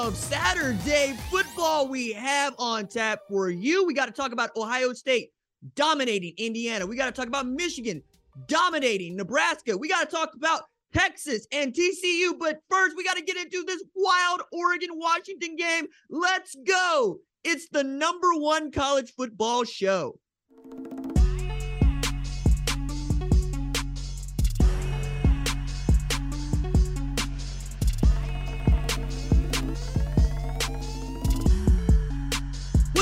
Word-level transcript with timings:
Of 0.00 0.16
Saturday 0.16 1.14
football 1.28 1.86
we 1.86 2.10
have 2.10 2.54
on 2.58 2.86
tap 2.86 3.20
for 3.28 3.50
you. 3.50 3.84
We 3.84 3.92
got 3.92 4.06
to 4.06 4.12
talk 4.12 4.32
about 4.32 4.48
Ohio 4.56 4.94
State 4.94 5.30
dominating 5.74 6.32
Indiana. 6.38 6.86
We 6.86 6.96
got 6.96 7.04
to 7.04 7.12
talk 7.12 7.26
about 7.26 7.46
Michigan 7.46 8.02
dominating 8.46 9.14
Nebraska. 9.14 9.76
We 9.76 9.90
got 9.90 10.08
to 10.08 10.16
talk 10.16 10.30
about 10.34 10.62
Texas 10.94 11.46
and 11.52 11.74
TCU. 11.74 12.32
But 12.38 12.60
first, 12.70 12.96
we 12.96 13.04
got 13.04 13.18
to 13.18 13.22
get 13.22 13.36
into 13.36 13.62
this 13.62 13.84
wild 13.94 14.40
Oregon 14.52 14.90
Washington 14.94 15.54
game. 15.56 15.86
Let's 16.08 16.56
go. 16.66 17.18
It's 17.44 17.68
the 17.68 17.84
number 17.84 18.30
one 18.32 18.72
college 18.72 19.12
football 19.14 19.64
show. 19.64 20.18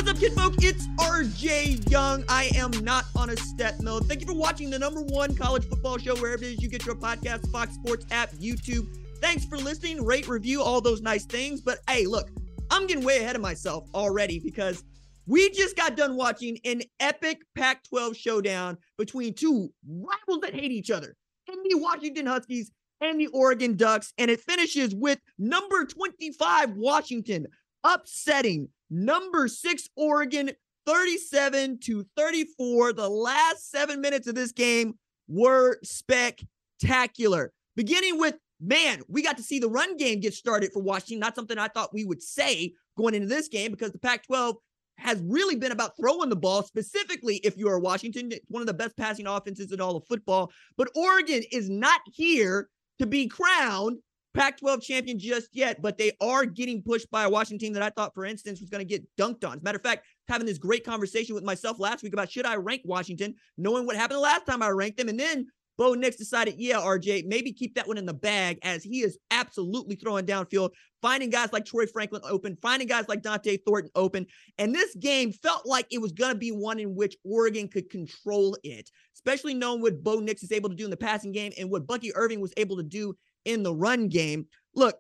What's 0.09 0.23
up, 0.23 0.27
kid 0.27 0.41
folk? 0.41 0.55
It's 0.65 0.87
RJ 0.97 1.91
Young. 1.91 2.25
I 2.31 2.51
am 2.55 2.71
not 2.83 3.05
on 3.15 3.29
a 3.29 3.37
stat 3.37 3.83
mode. 3.83 4.07
Thank 4.07 4.23
you 4.23 4.27
for 4.27 4.33
watching 4.33 4.71
the 4.71 4.79
number 4.79 5.03
one 5.03 5.37
college 5.37 5.69
football 5.69 5.99
show 5.99 6.17
wherever 6.17 6.43
it 6.45 6.53
is 6.53 6.63
you 6.63 6.71
get 6.71 6.87
your 6.87 6.95
podcast, 6.95 7.47
Fox 7.53 7.75
Sports 7.75 8.07
app, 8.11 8.31
YouTube. 8.31 8.89
Thanks 9.21 9.45
for 9.45 9.59
listening, 9.59 10.03
rate, 10.03 10.27
review, 10.27 10.63
all 10.63 10.81
those 10.81 11.03
nice 11.03 11.27
things. 11.27 11.61
But 11.61 11.81
hey, 11.91 12.07
look, 12.07 12.31
I'm 12.71 12.87
getting 12.87 13.05
way 13.05 13.19
ahead 13.19 13.37
of 13.37 13.43
myself 13.43 13.87
already 13.93 14.39
because 14.39 14.83
we 15.27 15.51
just 15.51 15.77
got 15.77 15.95
done 15.95 16.17
watching 16.17 16.59
an 16.65 16.81
epic 17.01 17.43
Pac 17.55 17.85
12 17.85 18.17
showdown 18.17 18.79
between 18.97 19.35
two 19.35 19.71
rivals 19.87 20.41
that 20.41 20.55
hate 20.55 20.73
each 20.73 20.91
other 20.91 21.17
and 21.49 21.59
the 21.69 21.77
Washington 21.77 22.25
Huskies 22.25 22.71
and 23.03 23.21
the 23.21 23.27
Oregon 23.27 23.77
Ducks. 23.77 24.15
And 24.17 24.31
it 24.31 24.41
finishes 24.41 24.95
with 24.95 25.19
number 25.39 25.85
25 25.85 26.79
Washington 26.79 27.47
upsetting 27.85 28.71
number 28.91 29.49
six 29.49 29.89
Oregon 29.97 30.51
37 30.87 31.81
to 31.81 32.07
34. 32.17 32.95
The 32.95 33.09
last 33.09 33.71
seven 33.71 34.01
minutes 34.01 34.27
of 34.27 34.35
this 34.35 34.53
game 34.53 34.95
were 35.29 35.79
spectacular. 35.83 37.53
Beginning 37.77 38.19
with, 38.19 38.37
man, 38.61 39.03
we 39.07 39.23
got 39.23 39.37
to 39.37 39.43
see 39.43 39.59
the 39.59 39.69
run 39.69 39.97
game 39.97 40.21
get 40.21 40.35
started 40.35 40.73
for 40.73 40.83
Washington. 40.83 41.21
Not 41.21 41.35
something 41.35 41.59
I 41.59 41.69
thought 41.69 41.93
we 41.93 42.05
would 42.05 42.23
say 42.23 42.73
going 42.97 43.15
into 43.15 43.29
this 43.29 43.49
game 43.49 43.71
because 43.71 43.93
the 43.93 43.99
Pac 43.99 44.27
12 44.27 44.57
has 44.97 45.23
really 45.23 45.55
been 45.55 45.73
about 45.73 45.97
throwing 45.97 46.29
the 46.29 46.37
ball, 46.37 46.63
specifically 46.63 47.37
if 47.45 47.57
you 47.57 47.69
are 47.69 47.79
Washington, 47.79 48.33
one 48.49 48.63
of 48.63 48.67
the 48.67 48.75
best 48.75 48.97
passing 48.97 49.27
offenses 49.27 49.71
in 49.73 49.81
all 49.81 49.97
of 49.97 50.07
football. 50.09 50.51
But 50.77 50.91
Oregon 50.97 51.43
is 51.53 51.71
not 51.71 52.01
here 52.07 52.69
to 52.99 53.07
be 53.07 53.29
crowned 53.29 53.99
Pac 54.39 54.61
12 54.61 54.83
champion 54.83 55.19
just 55.19 55.49
yet, 55.53 55.83
but 55.83 55.99
they 55.99 56.13
are 56.21 56.45
getting 56.45 56.81
pushed 56.81 57.11
by 57.11 57.25
a 57.25 57.29
Washington 57.29 57.59
team 57.59 57.73
that 57.73 57.83
I 57.83 57.91
thought, 57.91 58.15
for 58.15 58.25
instance, 58.25 58.61
was 58.61 58.71
going 58.71 58.87
to 58.87 58.89
get 58.89 59.05
dunked 59.17 59.45
on. 59.45 59.55
As 59.55 59.61
a 59.61 59.65
matter 59.65 59.77
of 59.77 59.83
fact, 59.83 60.07
having 60.29 60.47
this 60.47 60.59
great 60.59 60.85
conversation 60.85 61.35
with 61.35 61.43
myself 61.43 61.81
last 61.81 62.05
week 62.05 62.13
about 62.13 62.31
should 62.31 62.47
I 62.47 62.55
rank 62.55 62.83
Washington, 62.85 63.35
knowing 63.57 63.85
what 63.85 63.97
happened 63.97 64.19
the 64.19 64.23
last 64.23 64.47
time 64.47 64.63
I 64.63 64.69
ranked 64.69 64.97
them. 64.99 65.09
And 65.09 65.19
then 65.19 65.49
Bo 65.77 65.95
Nix 65.95 66.15
decided, 66.17 66.55
yeah, 66.57 66.77
RJ, 66.77 67.27
maybe 67.27 67.53
keep 67.53 67.75
that 67.75 67.89
one 67.89 67.99
in 67.99 68.07
the 68.07 68.15
bag 68.15 68.61
as 68.63 68.85
he 68.85 69.01
is 69.01 69.19
absolutely 69.33 69.97
throwing 69.97 70.25
downfield, 70.25 70.71
finding 71.03 71.31
guys 71.31 71.53
like 71.53 71.65
Troy 71.65 71.87
Franklin 71.87 72.23
open, 72.25 72.57
finding 72.63 72.87
guys 72.87 73.09
like 73.09 73.23
Dont'e 73.23 73.59
Thornton 73.67 73.91
open. 73.97 74.25
And 74.59 74.73
this 74.73 74.95
game 74.95 75.33
felt 75.33 75.67
like 75.67 75.87
it 75.91 76.01
was 76.01 76.13
going 76.13 76.33
to 76.33 76.39
be 76.39 76.51
one 76.51 76.79
in 76.79 76.95
which 76.95 77.17
Oregon 77.25 77.67
could 77.67 77.91
control 77.91 78.57
it, 78.63 78.89
especially 79.15 79.55
knowing 79.55 79.83
what 79.83 80.05
Bo 80.05 80.21
Nix 80.21 80.45
is 80.45 80.53
able 80.53 80.69
to 80.69 80.77
do 80.77 80.85
in 80.85 80.91
the 80.91 80.97
passing 80.97 81.33
game 81.33 81.53
and 81.59 81.71
what 81.71 81.89
Bucky 81.89 82.15
Irving 82.15 82.41
was 82.41 82.53
able 82.57 82.77
to 82.77 82.85
do 82.85 83.17
in 83.49 83.63
the 83.63 83.75
run 83.75 84.09
game. 84.09 84.47
Look, 84.75 84.99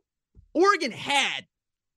Oregon 0.54 0.90
had 0.90 1.46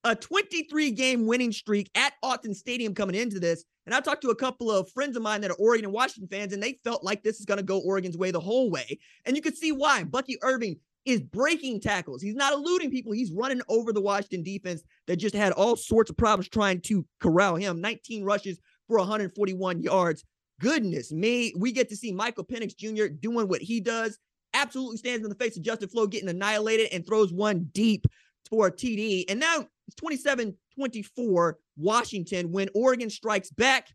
a 0.03 0.16
23 0.16 0.91
game 0.91 1.25
winning 1.25 1.51
streak 1.51 1.89
at 1.95 2.13
Autzen 2.23 2.56
Stadium 2.56 2.94
coming 2.94 3.16
into 3.16 3.39
this. 3.39 3.63
And 3.85 3.95
I 3.95 4.00
talked 4.00 4.22
to 4.22 4.29
a 4.29 4.35
couple 4.35 4.69
of 4.69 4.91
friends 4.91 5.16
of 5.16 5.23
mine 5.23 5.41
that 5.41 5.51
are 5.51 5.56
Oregon 5.56 5.85
and 5.85 5.94
Washington 5.94 6.28
fans, 6.29 6.53
and 6.53 6.62
they 6.62 6.79
felt 6.84 7.03
like 7.03 7.23
this 7.23 7.39
is 7.39 7.45
going 7.45 7.57
to 7.57 7.63
go 7.63 7.79
Oregon's 7.79 8.17
way 8.17 8.29
the 8.29 8.39
whole 8.39 8.69
way. 8.69 9.00
And 9.25 9.35
you 9.35 9.41
could 9.41 9.57
see 9.57 9.72
why. 9.72 10.03
Bucky 10.03 10.38
Irving 10.44 10.78
is 11.06 11.22
breaking 11.22 11.81
tackles. 11.81 12.22
He's 12.22 12.35
not 12.35 12.53
eluding 12.53 12.91
people. 12.91 13.12
He's 13.12 13.31
running 13.31 13.62
over 13.69 13.91
the 13.91 14.01
Washington 14.01 14.44
defense 14.44 14.83
that 15.07 15.16
just 15.16 15.35
had 15.35 15.51
all 15.53 15.75
sorts 15.75 16.12
of 16.12 16.18
problems 16.18 16.47
trying 16.47 16.81
to 16.81 17.06
corral 17.19 17.56
him. 17.56 17.81
19 17.81 18.23
rushes 18.23 18.59
for 18.88 19.00
141 19.00 19.81
yards. 19.81 20.23
Goodness 20.59 21.12
me. 21.12 21.53
We 21.57 21.72
get 21.72 21.89
to 21.89 21.95
see 21.95 22.12
Michael 22.12 22.45
Penix 22.45 22.75
Jr. 22.78 23.07
doing 23.07 23.47
what 23.47 23.62
he 23.62 23.79
does 23.79 24.19
absolutely 24.53 24.97
stands 24.97 25.23
in 25.23 25.29
the 25.29 25.35
face 25.35 25.57
of 25.57 25.63
Justin 25.63 25.89
Flowe 25.89 26.07
getting 26.07 26.29
annihilated 26.29 26.89
and 26.91 27.06
throws 27.06 27.34
one 27.34 27.69
deep 27.73 28.06
for 28.50 28.67
a 28.67 28.72
TD. 28.72 29.25
And 29.29 29.39
now 29.39 29.66
it's 29.88 29.95
27 29.95 30.56
24 30.75 31.57
Washington 31.78 32.51
when 32.51 32.69
Oregon 32.73 33.09
strikes 33.09 33.50
back, 33.51 33.88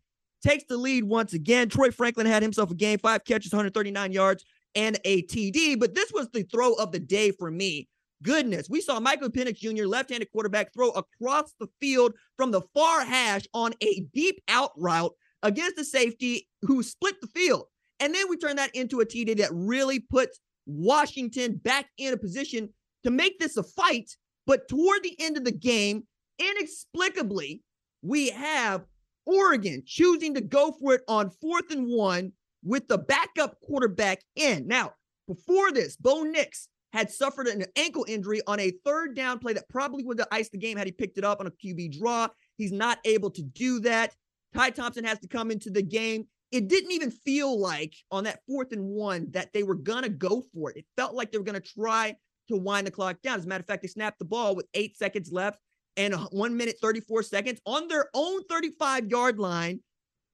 takes 0.43 0.65
the 0.65 0.77
lead 0.77 1.03
once 1.03 1.33
again. 1.33 1.69
Troy 1.69 1.91
Franklin 1.91 2.27
had 2.27 2.43
himself 2.43 2.71
a 2.71 2.75
game, 2.75 2.99
five 2.99 3.23
catches, 3.25 3.51
139 3.51 4.11
yards, 4.11 4.45
and 4.75 4.99
a 5.05 5.23
TD. 5.23 5.79
But 5.79 5.95
this 5.95 6.11
was 6.11 6.29
the 6.29 6.43
throw 6.43 6.73
of 6.73 6.91
the 6.91 6.99
day 6.99 7.31
for 7.31 7.49
me. 7.49 7.87
Goodness, 8.23 8.67
we 8.69 8.81
saw 8.81 8.99
Michael 8.99 9.29
Penix 9.29 9.59
Jr., 9.59 9.85
left 9.85 10.09
handed 10.09 10.31
quarterback, 10.31 10.73
throw 10.73 10.89
across 10.89 11.53
the 11.59 11.67
field 11.79 12.13
from 12.35 12.51
the 12.51 12.61
far 12.73 13.05
hash 13.05 13.43
on 13.53 13.73
a 13.81 14.05
deep 14.13 14.41
out 14.47 14.71
route 14.75 15.13
against 15.43 15.75
the 15.75 15.83
safety 15.83 16.47
who 16.61 16.81
split 16.81 17.21
the 17.21 17.27
field. 17.27 17.65
And 17.99 18.13
then 18.13 18.27
we 18.29 18.37
turn 18.37 18.55
that 18.55 18.75
into 18.75 19.01
a 19.01 19.05
TD 19.05 19.37
that 19.37 19.49
really 19.53 19.99
puts 19.99 20.39
Washington 20.67 21.55
back 21.55 21.87
in 21.97 22.13
a 22.13 22.17
position 22.17 22.69
to 23.03 23.09
make 23.09 23.39
this 23.39 23.57
a 23.57 23.63
fight. 23.63 24.11
But 24.45 24.67
toward 24.67 25.03
the 25.03 25.15
end 25.19 25.37
of 25.37 25.45
the 25.45 25.51
game, 25.51 26.03
inexplicably, 26.39 27.63
we 28.01 28.29
have 28.29 28.85
Oregon 29.25 29.83
choosing 29.85 30.33
to 30.35 30.41
go 30.41 30.71
for 30.79 30.93
it 30.93 31.01
on 31.07 31.29
fourth 31.29 31.71
and 31.71 31.87
one 31.87 32.31
with 32.63 32.87
the 32.87 32.97
backup 32.97 33.59
quarterback 33.61 34.21
in. 34.35 34.67
Now, 34.67 34.93
before 35.27 35.71
this, 35.71 35.97
Bo 35.97 36.23
Nix 36.23 36.69
had 36.93 37.11
suffered 37.11 37.47
an 37.47 37.65
ankle 37.75 38.05
injury 38.07 38.41
on 38.47 38.59
a 38.59 38.71
third 38.85 39.15
down 39.15 39.39
play 39.39 39.53
that 39.53 39.67
probably 39.69 40.03
would 40.03 40.19
have 40.19 40.27
iced 40.31 40.53
the 40.53 40.57
game 40.57 40.77
had 40.77 40.87
he 40.87 40.93
picked 40.93 41.17
it 41.17 41.25
up 41.25 41.39
on 41.39 41.47
a 41.47 41.51
QB 41.51 41.99
draw. 41.99 42.27
He's 42.57 42.71
not 42.71 42.99
able 43.03 43.29
to 43.31 43.41
do 43.41 43.79
that. 43.81 44.15
Ty 44.55 44.71
Thompson 44.71 45.03
has 45.03 45.19
to 45.19 45.27
come 45.27 45.51
into 45.51 45.69
the 45.69 45.81
game 45.81 46.27
it 46.51 46.67
didn't 46.67 46.91
even 46.91 47.11
feel 47.11 47.59
like 47.59 47.93
on 48.11 48.23
that 48.23 48.39
fourth 48.47 48.71
and 48.71 48.85
one 48.85 49.31
that 49.31 49.51
they 49.53 49.63
were 49.63 49.75
going 49.75 50.03
to 50.03 50.09
go 50.09 50.43
for 50.53 50.71
it. 50.71 50.77
It 50.77 50.85
felt 50.95 51.13
like 51.13 51.31
they 51.31 51.37
were 51.37 51.43
going 51.43 51.61
to 51.61 51.73
try 51.73 52.15
to 52.47 52.55
wind 52.55 52.87
the 52.87 52.91
clock 52.91 53.21
down. 53.21 53.37
As 53.37 53.45
a 53.45 53.47
matter 53.47 53.61
of 53.61 53.67
fact, 53.67 53.81
they 53.81 53.87
snapped 53.87 54.19
the 54.19 54.25
ball 54.25 54.55
with 54.55 54.67
eight 54.73 54.95
seconds 54.97 55.31
left 55.31 55.59
and 55.97 56.13
one 56.31 56.55
minute, 56.55 56.77
34 56.81 57.23
seconds 57.23 57.59
on 57.65 57.87
their 57.87 58.09
own 58.13 58.43
35 58.49 59.09
yard 59.09 59.39
line. 59.39 59.79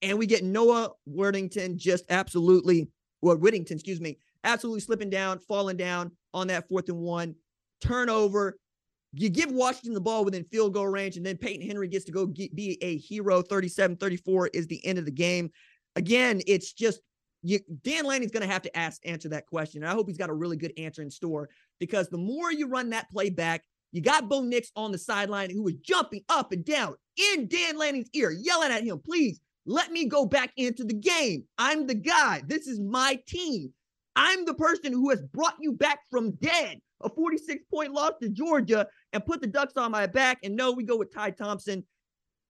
And 0.01 0.17
we 0.19 0.25
get 0.27 0.43
Noah 0.43 0.91
Worthington 1.05 1.77
just 1.77 2.03
absolutely, 2.09 2.89
or 3.21 3.37
Whittington, 3.37 3.77
excuse 3.77 4.01
me, 4.01 4.17
absolutely 4.43 4.81
slipping 4.81 5.09
down, 5.09 5.39
falling 5.39 5.77
down 5.77 6.11
on 6.33 6.47
that 6.47 6.67
fourth 6.67 6.89
and 6.89 6.99
one. 6.99 7.35
turnover. 7.81 8.57
You 9.15 9.29
give 9.29 9.51
Washington 9.51 9.93
the 9.93 10.01
ball 10.01 10.25
within 10.25 10.43
field 10.45 10.73
goal 10.73 10.87
range, 10.87 11.17
and 11.17 11.25
then 11.25 11.37
Peyton 11.37 11.65
Henry 11.65 11.87
gets 11.87 12.03
to 12.05 12.11
go 12.11 12.25
get, 12.25 12.53
be 12.55 12.77
a 12.81 12.97
hero. 12.97 13.41
37 13.41 13.95
34 13.95 14.47
is 14.47 14.67
the 14.67 14.85
end 14.85 14.97
of 14.97 15.05
the 15.05 15.11
game. 15.11 15.51
Again, 15.95 16.41
it's 16.47 16.73
just 16.73 16.99
you, 17.43 17.59
Dan 17.83 18.05
Lanning's 18.05 18.31
going 18.31 18.47
to 18.47 18.51
have 18.51 18.61
to 18.63 18.77
ask 18.77 19.01
answer 19.05 19.29
that 19.29 19.47
question. 19.47 19.83
And 19.83 19.91
I 19.91 19.93
hope 19.93 20.07
he's 20.07 20.17
got 20.17 20.29
a 20.29 20.33
really 20.33 20.57
good 20.57 20.73
answer 20.77 21.01
in 21.01 21.11
store 21.11 21.49
because 21.79 22.09
the 22.09 22.17
more 22.17 22.51
you 22.51 22.67
run 22.67 22.89
that 22.91 23.11
play 23.11 23.29
back, 23.29 23.63
you 23.91 24.01
got 24.01 24.29
Bo 24.29 24.41
Nix 24.41 24.71
on 24.75 24.91
the 24.91 24.97
sideline 24.97 25.49
who 25.49 25.63
was 25.63 25.75
jumping 25.75 26.23
up 26.29 26.51
and 26.51 26.65
down 26.65 26.95
in 27.35 27.47
Dan 27.47 27.77
Lanning's 27.77 28.09
ear, 28.13 28.31
yelling 28.31 28.71
at 28.71 28.83
him, 28.83 28.99
please 28.99 29.39
let 29.65 29.91
me 29.91 30.07
go 30.07 30.25
back 30.25 30.51
into 30.57 30.83
the 30.83 30.93
game. 30.93 31.43
I'm 31.57 31.85
the 31.85 31.95
guy. 31.95 32.41
This 32.47 32.67
is 32.67 32.79
my 32.79 33.19
team. 33.27 33.71
I'm 34.15 34.45
the 34.45 34.53
person 34.53 34.91
who 34.91 35.09
has 35.09 35.21
brought 35.21 35.55
you 35.59 35.73
back 35.73 35.99
from 36.09 36.31
dead. 36.31 36.79
A 37.01 37.09
46 37.09 37.65
point 37.71 37.91
loss 37.91 38.13
to 38.21 38.29
Georgia 38.29 38.87
and 39.11 39.25
put 39.25 39.41
the 39.41 39.47
Ducks 39.47 39.73
on 39.75 39.91
my 39.91 40.07
back. 40.07 40.39
And 40.43 40.55
no, 40.55 40.71
we 40.71 40.83
go 40.83 40.97
with 40.97 41.13
Ty 41.13 41.31
Thompson. 41.31 41.83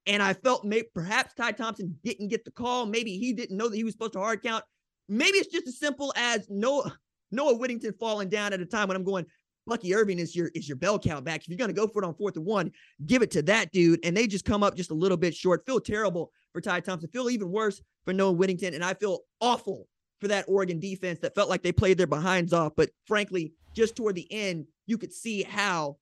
And 0.05 0.21
I 0.21 0.33
felt 0.33 0.65
maybe 0.65 0.88
perhaps 0.94 1.33
Ty 1.33 1.53
Thompson 1.53 1.97
didn't 2.03 2.27
get 2.27 2.44
the 2.44 2.51
call. 2.51 2.85
Maybe 2.85 3.17
he 3.17 3.33
didn't 3.33 3.57
know 3.57 3.69
that 3.69 3.75
he 3.75 3.83
was 3.83 3.94
supposed 3.94 4.13
to 4.13 4.19
hard 4.19 4.44
count. 4.44 4.63
Maybe 5.07 5.38
it's 5.38 5.51
just 5.51 5.67
as 5.67 5.79
simple 5.79 6.13
as 6.15 6.47
Noah 6.50 6.97
Noah 7.31 7.55
Whittington 7.55 7.94
falling 8.00 8.29
down 8.29 8.53
at 8.53 8.61
a 8.61 8.65
time 8.65 8.88
when 8.88 8.97
I'm 8.97 9.03
going, 9.03 9.25
Bucky 9.65 9.95
Irving 9.95 10.19
is 10.19 10.35
your 10.35 10.50
is 10.55 10.67
your 10.67 10.75
bell 10.77 11.00
count 11.00 11.25
back. 11.25 11.41
If 11.41 11.50
you're 11.50 11.57
gonna 11.57 11.73
go 11.73 11.88
for 11.88 12.03
it 12.03 12.05
on 12.05 12.15
fourth 12.15 12.35
and 12.35 12.45
one, 12.45 12.71
give 13.05 13.21
it 13.21 13.31
to 13.31 13.41
that 13.44 13.71
dude. 13.71 14.00
And 14.03 14.15
they 14.15 14.27
just 14.27 14.45
come 14.45 14.63
up 14.63 14.75
just 14.75 14.91
a 14.91 14.95
little 14.95 15.17
bit 15.17 15.33
short. 15.33 15.65
Feel 15.65 15.79
terrible 15.79 16.31
for 16.51 16.61
Ty 16.61 16.81
Thompson. 16.81 17.09
Feel 17.09 17.29
even 17.29 17.50
worse 17.50 17.81
for 18.05 18.13
Noah 18.13 18.33
Whittington. 18.33 18.73
And 18.73 18.83
I 18.83 18.94
feel 18.94 19.19
awful 19.39 19.88
for 20.19 20.27
that 20.27 20.45
Oregon 20.47 20.79
defense 20.79 21.19
that 21.19 21.35
felt 21.35 21.50
like 21.50 21.63
they 21.63 21.71
played 21.71 21.97
their 21.97 22.07
behinds 22.07 22.53
off. 22.53 22.73
But 22.75 22.89
frankly, 23.05 23.53
just 23.73 23.95
toward 23.95 24.15
the 24.15 24.31
end, 24.31 24.67
you 24.85 24.97
could 24.97 25.13
see 25.13 25.44
how 25.44 25.97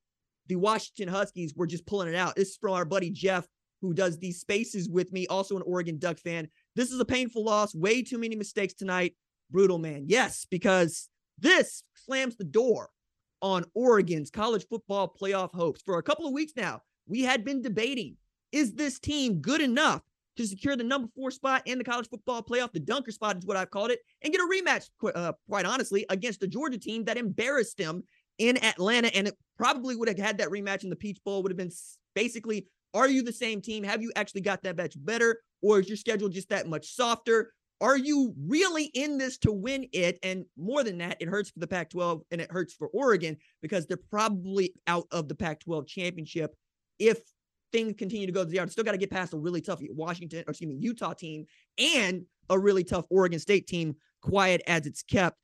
the 0.48 0.56
Washington 0.56 1.08
Huskies 1.08 1.54
were 1.56 1.68
just 1.68 1.86
pulling 1.86 2.10
it 2.10 2.16
out. 2.16 2.36
This 2.36 2.50
is 2.50 2.58
from 2.58 2.74
our 2.74 2.86
buddy 2.86 3.10
Jeff, 3.10 3.48
who 3.82 3.94
does 3.94 4.18
these 4.18 4.40
spaces 4.40 4.90
with 4.90 5.12
me, 5.12 5.28
also 5.28 5.56
an 5.56 5.64
Oregon 5.66 5.98
Duck 5.98 6.18
fan. 6.20 6.48
This 6.76 6.92
is 6.92 7.00
a 7.00 7.06
painful 7.06 7.44
loss. 7.44 7.74
Way 7.74 8.04
too 8.04 8.18
many 8.18 8.36
mistakes 8.36 8.74
tonight. 8.74 9.16
Brutal, 9.50 9.80
man. 9.80 10.06
Yes, 10.08 10.46
because 10.50 11.10
this 11.40 11.84
slams 11.96 12.36
the 12.36 12.44
door 12.44 12.90
on 13.42 13.66
Oregon's 13.74 14.30
college 14.30 14.66
football 14.70 15.14
playoff 15.20 15.54
hopes. 15.54 15.82
For 15.82 15.98
a 15.98 16.04
couple 16.04 16.28
of 16.28 16.34
weeks 16.34 16.54
now, 16.56 16.82
we 17.08 17.22
had 17.24 17.44
been 17.44 17.62
debating 17.62 18.18
is 18.52 18.74
this 18.74 19.00
team 19.00 19.40
good 19.40 19.62
enough 19.62 20.02
to 20.38 20.46
secure 20.46 20.76
the 20.76 20.84
number 20.84 21.08
four 21.16 21.32
spot 21.32 21.62
in 21.66 21.78
the 21.78 21.84
college 21.84 22.10
football 22.10 22.44
playoff? 22.44 22.72
The 22.72 22.80
dunker 22.80 23.12
spot 23.12 23.38
is 23.38 23.46
what 23.46 23.58
I've 23.58 23.72
called 23.72 23.92
it, 23.92 24.00
and 24.22 24.34
get 24.34 24.42
a 24.42 24.46
rematch, 24.46 24.90
uh, 25.16 25.34
quite 25.50 25.66
honestly, 25.66 26.06
against 26.10 26.40
the 26.40 26.48
Georgia 26.48 26.78
team 26.78 27.06
that 27.06 27.18
embarrassed 27.18 27.78
them 27.78 28.04
in 28.38 28.64
Atlanta. 28.64 29.16
And 29.16 29.28
it 29.28 29.36
probably 29.58 29.96
would 29.96 30.08
have 30.08 30.18
had 30.18 30.38
that 30.40 30.50
rematch 30.50 30.84
in 30.84 30.90
the 30.90 30.96
Peach 30.96 31.20
Bowl, 31.24 31.44
would 31.44 31.52
have 31.52 31.58
been 31.58 31.72
basically 32.14 32.68
are 32.94 33.08
you 33.08 33.24
the 33.24 33.34
same 33.34 33.62
team? 33.62 33.84
Have 33.84 34.02
you 34.02 34.12
actually 34.16 34.42
got 34.42 34.64
that 34.64 34.78
much 34.78 34.96
better? 34.98 35.40
Or 35.62 35.80
is 35.80 35.88
your 35.88 35.98
schedule 35.98 36.30
just 36.30 36.50
that 36.50 36.68
much 36.68 36.94
softer? 36.94 37.54
Are 37.80 37.98
you 37.98 38.34
really 38.48 38.86
in 38.94 39.18
this 39.18 39.38
to 39.40 39.52
win 39.52 39.88
it? 39.92 40.20
And 40.22 40.46
more 40.58 40.84
than 40.84 41.00
that, 41.00 41.18
it 41.20 41.28
hurts 41.28 41.50
for 41.50 41.60
the 41.60 41.68
Pac 41.68 41.90
12 41.90 42.22
and 42.32 42.40
it 42.40 42.52
hurts 42.52 42.74
for 42.74 42.90
Oregon 42.90 43.38
because 43.62 43.88
they're 43.88 43.98
probably 43.98 44.74
out 44.86 45.08
of 45.12 45.28
the 45.28 45.36
Pac 45.36 45.62
12 45.62 45.88
championship 45.88 46.56
if 47.00 47.20
things 47.72 47.96
continue 47.98 48.28
to 48.28 48.34
go 48.34 48.44
to 48.44 48.50
the 48.50 48.56
yard. 48.56 48.72
Still 48.72 48.84
got 48.84 48.92
to 48.92 48.98
get 48.98 49.10
past 49.10 49.34
a 49.34 49.38
really 49.38 49.62
tough 49.62 49.80
Washington, 49.90 50.44
or 50.46 50.52
excuse 50.52 50.70
me, 50.70 50.78
Utah 50.80 51.14
team 51.14 51.46
and 51.80 52.26
a 52.50 52.60
really 52.60 52.84
tough 52.84 53.06
Oregon 53.10 53.40
State 53.40 53.66
team, 53.66 53.96
quiet 54.22 54.62
as 54.68 54.86
it's 54.86 55.02
kept. 55.02 55.38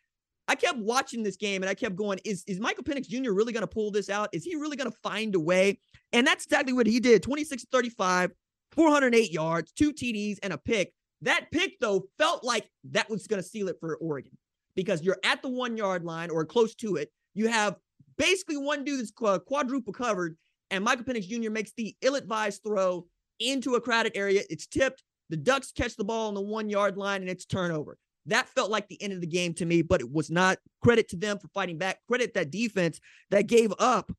I 0.48 0.56
kept 0.56 0.78
watching 0.78 1.24
this 1.24 1.36
game 1.36 1.62
and 1.62 1.70
I 1.70 1.74
kept 1.74 1.96
going, 1.96 2.20
is, 2.24 2.44
is 2.48 2.60
Michael 2.60 2.84
Penix 2.84 3.08
Jr. 3.08 3.32
really 3.32 3.52
going 3.52 3.62
to 3.62 3.68
pull 3.68 3.92
this 3.92 4.10
out? 4.10 4.30
Is 4.32 4.44
he 4.44 4.56
really 4.56 4.78
going 4.78 4.90
to 4.90 4.98
find 5.04 5.36
a 5.36 5.40
way? 5.40 5.80
And 6.14 6.26
that's 6.26 6.46
exactly 6.46 6.74
what 6.74 6.88
he 6.88 7.00
did 7.00 7.22
26 7.24 7.66
35, 7.72 8.32
408 8.72 9.32
yards, 9.32 9.72
two 9.72 9.92
TDs, 9.92 10.38
and 10.42 10.54
a 10.54 10.58
pick. 10.58 10.94
That 11.22 11.48
pick, 11.52 11.80
though, 11.80 12.06
felt 12.18 12.44
like 12.44 12.70
that 12.92 13.10
was 13.10 13.28
going 13.28 13.42
to 13.42 13.48
seal 13.48 13.68
it 13.68 13.78
for 13.80 13.98
Oregon 13.98 14.38
because 14.76 15.02
you're 15.02 15.18
at 15.24 15.42
the 15.42 15.50
one 15.50 15.76
yard 15.76 16.06
line 16.06 16.30
or 16.30 16.46
close 16.46 16.76
to 16.76 16.96
it. 16.96 17.12
You 17.34 17.48
have 17.48 17.76
basically 18.18 18.58
one 18.58 18.84
dude 18.84 19.00
that's 19.00 19.12
quadruple 19.12 19.94
covered, 19.94 20.38
and 20.70 20.84
Michael 20.84 21.06
Penix 21.06 21.28
Jr. 21.28 21.50
makes 21.50 21.74
the 21.76 21.96
ill 22.02 22.16
advised 22.16 22.62
throw 22.64 23.08
into 23.40 23.76
a 23.76 23.82
crowded 23.82 24.14
area. 24.16 24.44
It's 24.50 24.68
tipped. 24.68 25.04
The 25.30 25.38
Ducks 25.38 25.72
catch 25.72 25.96
the 25.96 26.04
ball 26.06 26.30
on 26.30 26.36
the 26.36 26.42
one 26.42 26.70
yard 26.70 26.98
line, 26.98 27.22
and 27.22 27.30
it's 27.30 27.46
turnover. 27.46 27.98
That 28.28 28.50
felt 28.50 28.70
like 28.70 28.88
the 28.88 29.02
end 29.02 29.14
of 29.14 29.22
the 29.22 29.28
game 29.28 29.54
to 29.56 29.66
me, 29.66 29.82
but 29.82 30.02
it 30.02 30.12
was 30.12 30.30
not. 30.30 30.60
Credit 30.84 31.08
to 31.10 31.16
them 31.16 31.40
for 31.40 31.48
fighting 31.50 31.78
back. 31.78 32.00
Credit 32.08 32.34
that 32.34 32.52
defense 32.52 33.00
that 33.32 33.48
gave 33.48 33.74
up 33.80 34.12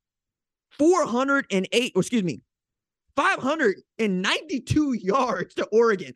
408, 0.79 1.93
or 1.95 2.01
excuse 2.01 2.23
me, 2.23 2.41
592 3.17 4.93
yards 4.95 5.55
to 5.55 5.67
Oregon. 5.67 6.15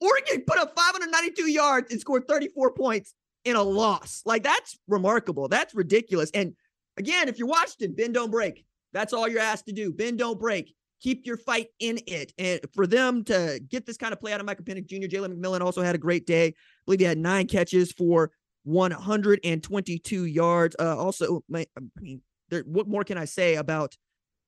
Oregon 0.00 0.44
put 0.46 0.58
up 0.58 0.74
592 0.76 1.50
yards 1.50 1.90
and 1.90 2.00
scored 2.00 2.26
34 2.26 2.72
points 2.72 3.14
in 3.44 3.56
a 3.56 3.62
loss. 3.62 4.22
Like 4.24 4.42
that's 4.42 4.78
remarkable. 4.88 5.48
That's 5.48 5.74
ridiculous. 5.74 6.30
And 6.32 6.54
again, 6.96 7.28
if 7.28 7.38
you're 7.38 7.48
Washington, 7.48 7.94
bend 7.94 8.14
don't 8.14 8.30
break. 8.30 8.64
That's 8.92 9.12
all 9.12 9.28
you're 9.28 9.40
asked 9.40 9.66
to 9.66 9.72
do. 9.72 9.92
Bend 9.92 10.18
don't 10.18 10.38
break. 10.38 10.74
Keep 11.00 11.26
your 11.26 11.36
fight 11.36 11.68
in 11.78 11.98
it. 12.06 12.32
And 12.38 12.60
for 12.74 12.86
them 12.86 13.24
to 13.24 13.60
get 13.68 13.86
this 13.86 13.96
kind 13.96 14.12
of 14.12 14.20
play 14.20 14.32
out 14.32 14.40
of 14.40 14.46
Michael 14.46 14.64
Penix 14.64 14.86
Jr., 14.86 15.06
Jalen 15.06 15.34
McMillan 15.34 15.62
also 15.62 15.82
had 15.82 15.94
a 15.94 15.98
great 15.98 16.26
day. 16.26 16.54
Believe 16.90 17.00
he 17.02 17.06
had 17.06 17.18
nine 17.18 17.46
catches 17.46 17.92
for 17.92 18.32
122 18.64 20.24
yards. 20.24 20.74
Uh, 20.76 20.96
also, 20.98 21.44
I 21.54 21.64
mean, 22.00 22.20
there, 22.48 22.64
what 22.66 22.88
more 22.88 23.04
can 23.04 23.16
I 23.16 23.26
say 23.26 23.54
about 23.54 23.96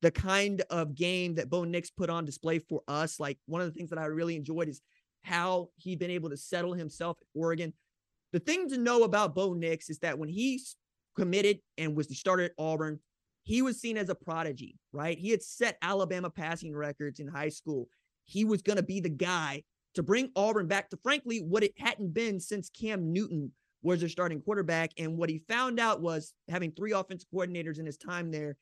the 0.00 0.10
kind 0.10 0.60
of 0.68 0.96
game 0.96 1.36
that 1.36 1.48
Bo 1.48 1.62
Nix 1.62 1.90
put 1.90 2.10
on 2.10 2.24
display 2.24 2.58
for 2.58 2.82
us? 2.88 3.20
Like 3.20 3.38
one 3.46 3.60
of 3.60 3.68
the 3.68 3.72
things 3.72 3.90
that 3.90 3.98
I 4.00 4.06
really 4.06 4.34
enjoyed 4.34 4.68
is 4.68 4.80
how 5.22 5.68
he'd 5.76 6.00
been 6.00 6.10
able 6.10 6.30
to 6.30 6.36
settle 6.36 6.72
himself 6.72 7.16
at 7.20 7.40
Oregon. 7.40 7.74
The 8.32 8.40
thing 8.40 8.68
to 8.70 8.76
know 8.76 9.04
about 9.04 9.36
Bo 9.36 9.54
Nix 9.54 9.88
is 9.88 10.00
that 10.00 10.18
when 10.18 10.28
he 10.28 10.60
committed 11.16 11.60
and 11.78 11.96
was 11.96 12.08
the 12.08 12.16
starter 12.16 12.42
at 12.42 12.52
Auburn, 12.58 12.98
he 13.44 13.62
was 13.62 13.80
seen 13.80 13.96
as 13.96 14.08
a 14.08 14.16
prodigy, 14.16 14.80
right? 14.92 15.16
He 15.16 15.30
had 15.30 15.44
set 15.44 15.78
Alabama 15.80 16.28
passing 16.28 16.74
records 16.74 17.20
in 17.20 17.28
high 17.28 17.50
school. 17.50 17.86
He 18.24 18.44
was 18.44 18.62
going 18.62 18.78
to 18.78 18.82
be 18.82 18.98
the 18.98 19.10
guy 19.10 19.62
to 19.94 20.02
bring 20.02 20.30
Auburn 20.36 20.66
back 20.66 20.90
to, 20.90 20.96
frankly, 21.02 21.38
what 21.38 21.62
it 21.62 21.72
hadn't 21.78 22.14
been 22.14 22.40
since 22.40 22.70
Cam 22.70 23.12
Newton 23.12 23.52
was 23.82 24.00
their 24.00 24.08
starting 24.08 24.40
quarterback. 24.40 24.92
And 24.98 25.18
what 25.18 25.28
he 25.28 25.42
found 25.48 25.80
out 25.80 26.00
was 26.00 26.34
having 26.48 26.72
three 26.72 26.92
offensive 26.92 27.28
coordinators 27.34 27.78
in 27.78 27.86
his 27.86 27.96
time 27.96 28.30
there, 28.30 28.56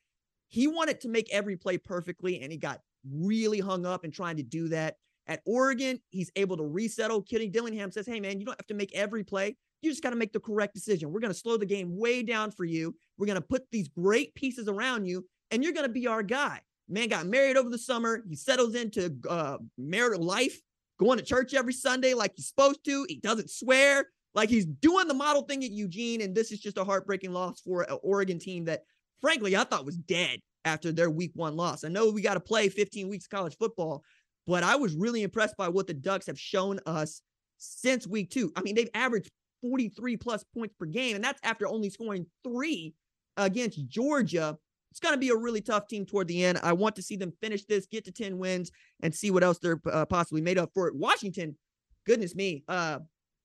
he 0.49 0.67
wanted 0.67 0.99
to 1.01 1.09
make 1.09 1.31
every 1.31 1.55
play 1.55 1.77
perfectly, 1.77 2.41
and 2.41 2.51
he 2.51 2.57
got 2.57 2.81
really 3.09 3.59
hung 3.59 3.85
up 3.85 4.03
in 4.03 4.11
trying 4.11 4.37
to 4.37 4.43
do 4.43 4.67
that. 4.69 4.95
At 5.27 5.41
Oregon, 5.45 5.99
he's 6.09 6.31
able 6.35 6.57
to 6.57 6.63
resettle. 6.63 7.21
Kenny 7.21 7.47
Dillingham 7.47 7.91
says, 7.91 8.07
Hey, 8.07 8.19
man, 8.19 8.39
you 8.39 8.45
don't 8.45 8.59
have 8.59 8.67
to 8.67 8.73
make 8.73 8.93
every 8.93 9.23
play. 9.23 9.55
You 9.81 9.89
just 9.89 10.03
got 10.03 10.09
to 10.11 10.15
make 10.15 10.33
the 10.33 10.39
correct 10.39 10.73
decision. 10.73 11.11
We're 11.11 11.21
going 11.21 11.33
to 11.33 11.39
slow 11.39 11.57
the 11.57 11.65
game 11.65 11.97
way 11.97 12.21
down 12.21 12.51
for 12.51 12.65
you. 12.65 12.95
We're 13.17 13.27
going 13.27 13.39
to 13.39 13.41
put 13.41 13.63
these 13.71 13.87
great 13.87 14.33
pieces 14.35 14.67
around 14.67 15.05
you, 15.05 15.25
and 15.49 15.63
you're 15.63 15.73
going 15.73 15.87
to 15.87 15.93
be 15.93 16.07
our 16.07 16.23
guy. 16.23 16.59
Man 16.89 17.07
got 17.07 17.25
married 17.25 17.55
over 17.55 17.69
the 17.69 17.77
summer. 17.77 18.21
He 18.27 18.35
settles 18.35 18.75
into 18.75 19.15
uh, 19.29 19.57
marital 19.77 20.23
life, 20.23 20.59
going 21.01 21.17
to 21.17 21.25
church 21.25 21.53
every 21.53 21.73
Sunday 21.73 22.13
like 22.13 22.33
he's 22.35 22.47
supposed 22.47 22.85
to. 22.85 23.05
He 23.09 23.17
doesn't 23.17 23.49
swear. 23.49 24.05
Like 24.33 24.49
he's 24.49 24.65
doing 24.65 25.07
the 25.07 25.13
model 25.13 25.41
thing 25.41 25.63
at 25.63 25.71
Eugene. 25.71 26.21
And 26.21 26.35
this 26.35 26.51
is 26.51 26.59
just 26.59 26.77
a 26.77 26.83
heartbreaking 26.83 27.33
loss 27.33 27.59
for 27.61 27.83
an 27.83 27.97
Oregon 28.03 28.39
team 28.39 28.65
that, 28.65 28.83
frankly, 29.19 29.57
I 29.57 29.63
thought 29.63 29.85
was 29.85 29.97
dead 29.97 30.39
after 30.63 30.91
their 30.91 31.09
week 31.09 31.31
one 31.33 31.55
loss. 31.55 31.83
I 31.83 31.89
know 31.89 32.11
we 32.11 32.21
got 32.21 32.35
to 32.35 32.39
play 32.39 32.69
15 32.69 33.09
weeks 33.09 33.25
of 33.25 33.31
college 33.31 33.57
football, 33.57 34.03
but 34.47 34.63
I 34.63 34.75
was 34.75 34.93
really 34.93 35.23
impressed 35.23 35.57
by 35.57 35.67
what 35.69 35.87
the 35.87 35.93
Ducks 35.93 36.27
have 36.27 36.39
shown 36.39 36.79
us 36.85 37.21
since 37.57 38.07
week 38.07 38.29
two. 38.29 38.51
I 38.55 38.61
mean, 38.61 38.75
they've 38.75 38.89
averaged 38.93 39.31
43 39.61 40.17
plus 40.17 40.43
points 40.55 40.75
per 40.79 40.85
game, 40.85 41.15
and 41.15 41.23
that's 41.23 41.39
after 41.43 41.67
only 41.67 41.89
scoring 41.89 42.25
three 42.43 42.93
against 43.37 43.87
Georgia. 43.87 44.57
It's 44.91 44.99
going 44.99 45.13
to 45.13 45.19
be 45.19 45.29
a 45.29 45.35
really 45.35 45.61
tough 45.61 45.87
team 45.87 46.05
toward 46.05 46.27
the 46.27 46.43
end. 46.43 46.59
I 46.61 46.73
want 46.73 46.95
to 46.97 47.01
see 47.01 47.15
them 47.15 47.33
finish 47.41 47.65
this, 47.65 47.87
get 47.87 48.05
to 48.05 48.11
10 48.11 48.37
wins, 48.37 48.71
and 49.01 49.15
see 49.15 49.31
what 49.31 49.43
else 49.43 49.57
they're 49.57 49.81
uh, 49.91 50.05
possibly 50.05 50.41
made 50.41 50.57
up 50.57 50.71
for 50.73 50.91
Washington. 50.93 51.55
Goodness 52.05 52.35
me. 52.35 52.63
Uh, 52.67 52.99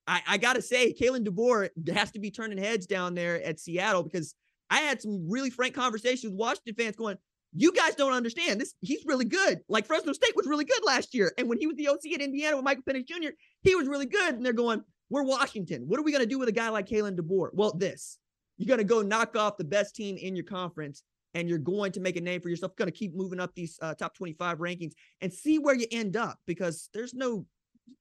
I, 0.08 0.22
I 0.26 0.38
got 0.38 0.54
to 0.54 0.62
say, 0.62 0.92
Kalen 0.92 1.26
DeBoer 1.26 1.70
has 1.94 2.10
to 2.12 2.18
be 2.18 2.30
turning 2.30 2.58
heads 2.58 2.86
down 2.86 3.14
there 3.14 3.42
at 3.42 3.60
Seattle 3.60 4.02
because 4.02 4.34
I 4.70 4.80
had 4.80 5.00
some 5.00 5.28
really 5.30 5.50
frank 5.50 5.74
conversations 5.74 6.32
with 6.32 6.38
Washington 6.38 6.74
fans 6.74 6.96
going, 6.96 7.16
you 7.54 7.72
guys 7.72 7.94
don't 7.94 8.12
understand 8.12 8.60
this. 8.60 8.74
He's 8.80 9.04
really 9.06 9.24
good. 9.24 9.60
Like 9.68 9.86
Fresno 9.86 10.12
State 10.12 10.34
was 10.36 10.46
really 10.46 10.64
good 10.64 10.84
last 10.84 11.14
year. 11.14 11.32
And 11.38 11.48
when 11.48 11.58
he 11.58 11.66
was 11.66 11.76
the 11.76 11.88
OC 11.88 12.14
at 12.14 12.20
Indiana 12.20 12.56
with 12.56 12.64
Michael 12.64 12.82
Penix 12.82 13.06
Jr., 13.06 13.30
he 13.62 13.74
was 13.74 13.88
really 13.88 14.06
good. 14.06 14.34
And 14.34 14.44
they're 14.44 14.52
going, 14.52 14.82
we're 15.10 15.22
Washington. 15.22 15.84
What 15.86 15.98
are 16.00 16.02
we 16.02 16.12
going 16.12 16.24
to 16.24 16.28
do 16.28 16.38
with 16.38 16.48
a 16.48 16.52
guy 16.52 16.68
like 16.68 16.86
Kalen 16.86 17.16
DeBoer? 17.16 17.50
Well, 17.52 17.72
this. 17.72 18.18
You're 18.58 18.68
going 18.68 18.78
to 18.78 18.84
go 18.84 19.02
knock 19.02 19.36
off 19.36 19.56
the 19.56 19.64
best 19.64 19.94
team 19.94 20.16
in 20.16 20.34
your 20.34 20.44
conference 20.44 21.02
and 21.36 21.50
you're 21.50 21.58
going 21.58 21.92
to 21.92 22.00
make 22.00 22.16
a 22.16 22.20
name 22.20 22.40
for 22.40 22.48
yourself. 22.48 22.74
Going 22.76 22.90
to 22.90 22.98
keep 22.98 23.14
moving 23.14 23.40
up 23.40 23.54
these 23.54 23.78
uh, 23.82 23.92
top 23.94 24.14
25 24.14 24.58
rankings 24.58 24.92
and 25.20 25.30
see 25.30 25.58
where 25.58 25.74
you 25.74 25.86
end 25.92 26.16
up 26.16 26.38
because 26.46 26.88
there's 26.94 27.12
no, 27.12 27.44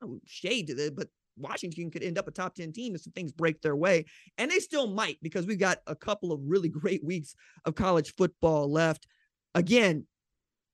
no 0.01 0.19
shade 0.25 0.67
to 0.67 0.73
it, 0.73 0.95
but 0.95 1.09
Washington 1.37 1.91
could 1.91 2.01
end 2.01 2.17
up 2.17 2.29
a 2.29 2.31
top 2.31 2.55
10 2.55 2.71
team 2.71 2.95
if 2.95 3.01
some 3.01 3.11
things 3.11 3.33
break 3.33 3.61
their 3.61 3.75
way. 3.75 4.05
And 4.37 4.49
they 4.49 4.59
still 4.59 4.87
might 4.87 5.17
because 5.21 5.45
we've 5.45 5.59
got 5.59 5.79
a 5.85 5.95
couple 5.95 6.31
of 6.31 6.39
really 6.45 6.69
great 6.81 7.03
weeks 7.03 7.35
of 7.65 7.75
college 7.75 8.15
football 8.15 8.71
left. 8.71 9.05
Again, 9.53 10.05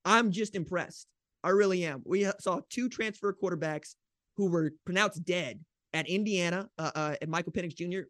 I'm 0.06 0.30
just 0.32 0.56
impressed. 0.56 1.08
I 1.44 1.50
really 1.50 1.84
am. 1.84 2.04
We 2.06 2.30
saw 2.40 2.62
two 2.70 2.90
transfer 2.90 3.36
quarterbacks 3.42 3.96
who 4.38 4.52
were 4.52 4.74
pronounced 4.86 5.26
dead 5.26 5.62
at 5.94 6.08
Indiana, 6.08 6.70
uh, 6.78 6.92
uh, 6.94 7.16
and 7.22 7.32
Michael 7.32 7.54
Penix 7.54 7.76
Jr. 7.76 8.02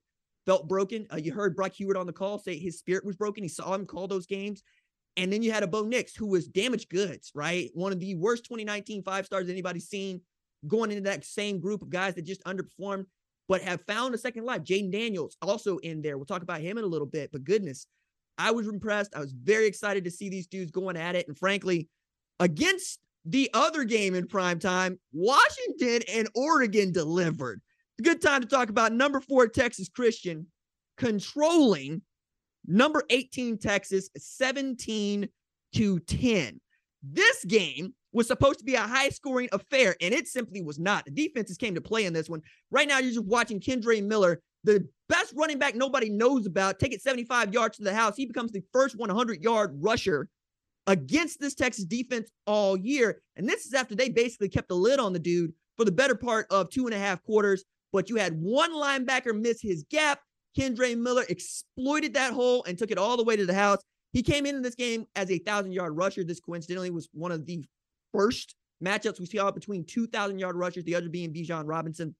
felt 0.51 0.67
broken. 0.67 1.07
Uh, 1.13 1.15
you 1.15 1.31
heard 1.31 1.55
Brock 1.55 1.71
Huard 1.79 1.95
on 1.95 2.05
the 2.05 2.11
call 2.11 2.37
say 2.37 2.57
his 2.57 2.77
spirit 2.77 3.05
was 3.05 3.15
broken. 3.15 3.41
He 3.41 3.47
saw 3.47 3.73
him 3.73 3.85
call 3.85 4.05
those 4.05 4.25
games. 4.25 4.63
And 5.15 5.31
then 5.31 5.41
you 5.41 5.49
had 5.49 5.63
a 5.63 5.67
Bo 5.67 5.83
Nix 5.83 6.13
who 6.13 6.25
was 6.25 6.45
damaged 6.45 6.89
goods, 6.89 7.31
right? 7.33 7.69
One 7.73 7.93
of 7.93 8.01
the 8.01 8.15
worst 8.15 8.43
2019 8.43 9.01
five 9.01 9.25
stars 9.25 9.47
anybody's 9.47 9.87
seen 9.87 10.19
going 10.67 10.91
into 10.91 11.03
that 11.03 11.23
same 11.23 11.61
group 11.61 11.81
of 11.81 11.89
guys 11.89 12.15
that 12.15 12.23
just 12.23 12.43
underperformed, 12.43 13.05
but 13.47 13.61
have 13.61 13.81
found 13.87 14.13
a 14.13 14.17
second 14.17 14.43
life. 14.43 14.61
Jayden 14.63 14.91
Daniels 14.91 15.37
also 15.41 15.77
in 15.77 16.01
there. 16.01 16.17
We'll 16.17 16.25
talk 16.25 16.43
about 16.43 16.59
him 16.59 16.77
in 16.77 16.83
a 16.83 16.87
little 16.87 17.07
bit, 17.07 17.31
but 17.31 17.45
goodness, 17.45 17.87
I 18.37 18.51
was 18.51 18.67
impressed. 18.67 19.15
I 19.15 19.21
was 19.21 19.31
very 19.31 19.67
excited 19.67 20.03
to 20.03 20.11
see 20.11 20.27
these 20.27 20.47
dudes 20.47 20.71
going 20.71 20.97
at 20.97 21.15
it. 21.15 21.29
And 21.29 21.37
frankly, 21.37 21.87
against 22.41 22.99
the 23.23 23.49
other 23.53 23.85
game 23.85 24.15
in 24.15 24.27
prime 24.27 24.59
time, 24.59 24.99
Washington 25.13 26.01
and 26.13 26.27
Oregon 26.35 26.91
delivered. 26.91 27.61
A 28.01 28.03
good 28.03 28.19
time 28.19 28.41
to 28.41 28.47
talk 28.47 28.69
about 28.69 28.93
number 28.93 29.19
four 29.19 29.47
Texas 29.47 29.87
Christian 29.87 30.47
controlling 30.97 32.01
number 32.65 33.03
18 33.11 33.59
Texas 33.59 34.09
17 34.17 35.29
to 35.75 35.99
10. 35.99 36.59
This 37.03 37.45
game 37.45 37.93
was 38.11 38.25
supposed 38.25 38.57
to 38.57 38.65
be 38.65 38.73
a 38.73 38.81
high 38.81 39.09
scoring 39.09 39.49
affair, 39.51 39.95
and 40.01 40.15
it 40.15 40.27
simply 40.27 40.63
was 40.63 40.79
not. 40.79 41.05
The 41.05 41.11
defenses 41.11 41.57
came 41.57 41.75
to 41.75 41.81
play 41.81 42.05
in 42.05 42.13
this 42.13 42.27
one. 42.27 42.41
Right 42.71 42.87
now, 42.87 42.97
you're 42.97 43.13
just 43.13 43.23
watching 43.23 43.59
Kendre 43.59 44.03
Miller, 44.03 44.41
the 44.63 44.83
best 45.07 45.35
running 45.37 45.59
back 45.59 45.75
nobody 45.75 46.09
knows 46.09 46.47
about, 46.47 46.79
take 46.79 46.93
it 46.93 47.03
75 47.03 47.53
yards 47.53 47.77
to 47.77 47.83
the 47.83 47.93
house. 47.93 48.15
He 48.17 48.25
becomes 48.25 48.51
the 48.51 48.63
first 48.73 48.97
100 48.97 49.43
yard 49.43 49.77
rusher 49.79 50.27
against 50.87 51.39
this 51.39 51.53
Texas 51.53 51.85
defense 51.85 52.31
all 52.47 52.75
year. 52.75 53.21
And 53.35 53.47
this 53.47 53.67
is 53.67 53.75
after 53.75 53.93
they 53.93 54.09
basically 54.09 54.49
kept 54.49 54.69
the 54.69 54.75
lid 54.75 54.99
on 54.99 55.13
the 55.13 55.19
dude 55.19 55.53
for 55.77 55.85
the 55.85 55.91
better 55.91 56.15
part 56.15 56.47
of 56.49 56.71
two 56.71 56.87
and 56.87 56.95
a 56.95 56.99
half 56.99 57.21
quarters. 57.21 57.63
But 57.91 58.09
you 58.09 58.15
had 58.17 58.39
one 58.39 58.73
linebacker 58.73 59.39
miss 59.39 59.61
his 59.61 59.83
gap. 59.89 60.19
Kendre 60.57 60.97
Miller 60.97 61.23
exploited 61.29 62.13
that 62.13 62.33
hole 62.33 62.63
and 62.65 62.77
took 62.77 62.91
it 62.91 62.97
all 62.97 63.17
the 63.17 63.23
way 63.23 63.35
to 63.35 63.45
the 63.45 63.53
house. 63.53 63.79
He 64.11 64.21
came 64.21 64.45
into 64.45 64.61
this 64.61 64.75
game 64.75 65.05
as 65.15 65.31
a 65.31 65.39
thousand 65.39 65.71
yard 65.71 65.95
rusher. 65.95 66.23
This 66.23 66.39
coincidentally 66.39 66.89
was 66.89 67.07
one 67.13 67.31
of 67.31 67.45
the 67.45 67.63
first 68.13 68.55
matchups 68.83 69.19
we 69.19 69.25
saw 69.25 69.51
between 69.51 69.85
2,000 69.85 70.39
yard 70.39 70.55
rushers, 70.55 70.83
the 70.83 70.95
other 70.95 71.09
being 71.09 71.33
Bijan 71.33 71.63
Robinson 71.65 72.15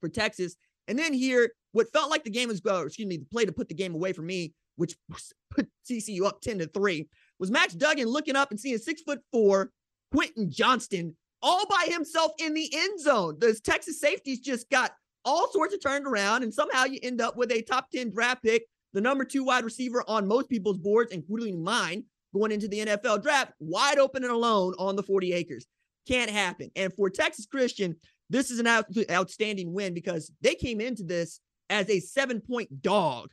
for 0.00 0.08
Texas. 0.08 0.56
And 0.88 0.98
then 0.98 1.12
here, 1.12 1.50
what 1.72 1.92
felt 1.92 2.10
like 2.10 2.24
the 2.24 2.30
game 2.30 2.48
was, 2.48 2.60
uh, 2.66 2.84
excuse 2.84 3.08
me, 3.08 3.18
the 3.18 3.26
play 3.26 3.44
to 3.44 3.52
put 3.52 3.68
the 3.68 3.74
game 3.74 3.94
away 3.94 4.12
for 4.12 4.22
me, 4.22 4.52
which 4.76 4.96
put 5.50 5.68
TCU 5.88 6.24
up 6.24 6.40
10 6.40 6.58
to 6.58 6.66
3, 6.66 7.08
was 7.38 7.50
Max 7.50 7.74
Duggan 7.74 8.08
looking 8.08 8.36
up 8.36 8.50
and 8.50 8.60
seeing 8.60 8.78
six 8.78 9.02
foot 9.02 9.20
four 9.32 9.70
Quentin 10.12 10.50
Johnston 10.50 11.16
all 11.42 11.66
by 11.66 11.86
himself 11.88 12.32
in 12.38 12.54
the 12.54 12.70
end 12.74 13.00
zone. 13.00 13.38
Those 13.40 13.60
Texas 13.60 14.00
safeties 14.00 14.40
just 14.40 14.68
got 14.68 14.92
all 15.24 15.50
sorts 15.52 15.74
of 15.74 15.82
turned 15.82 16.06
around, 16.06 16.42
and 16.42 16.52
somehow 16.52 16.84
you 16.84 16.98
end 17.02 17.20
up 17.20 17.36
with 17.36 17.52
a 17.52 17.62
top 17.62 17.90
10 17.90 18.10
draft 18.10 18.42
pick, 18.42 18.64
the 18.92 19.00
number 19.00 19.24
two 19.24 19.44
wide 19.44 19.64
receiver 19.64 20.04
on 20.08 20.26
most 20.26 20.48
people's 20.48 20.78
boards, 20.78 21.12
including 21.12 21.62
mine, 21.62 22.04
going 22.34 22.52
into 22.52 22.68
the 22.68 22.80
NFL 22.80 23.22
draft, 23.22 23.52
wide 23.58 23.98
open 23.98 24.24
and 24.24 24.32
alone 24.32 24.74
on 24.78 24.96
the 24.96 25.02
40 25.02 25.32
acres. 25.32 25.66
Can't 26.06 26.30
happen. 26.30 26.70
And 26.76 26.92
for 26.94 27.10
Texas 27.10 27.46
Christian, 27.46 27.96
this 28.30 28.50
is 28.50 28.58
an 28.58 28.66
out- 28.66 28.86
outstanding 29.10 29.72
win 29.72 29.94
because 29.94 30.30
they 30.40 30.54
came 30.54 30.80
into 30.80 31.02
this 31.02 31.40
as 31.68 31.88
a 31.88 32.00
seven 32.00 32.40
point 32.40 32.82
dog 32.82 33.30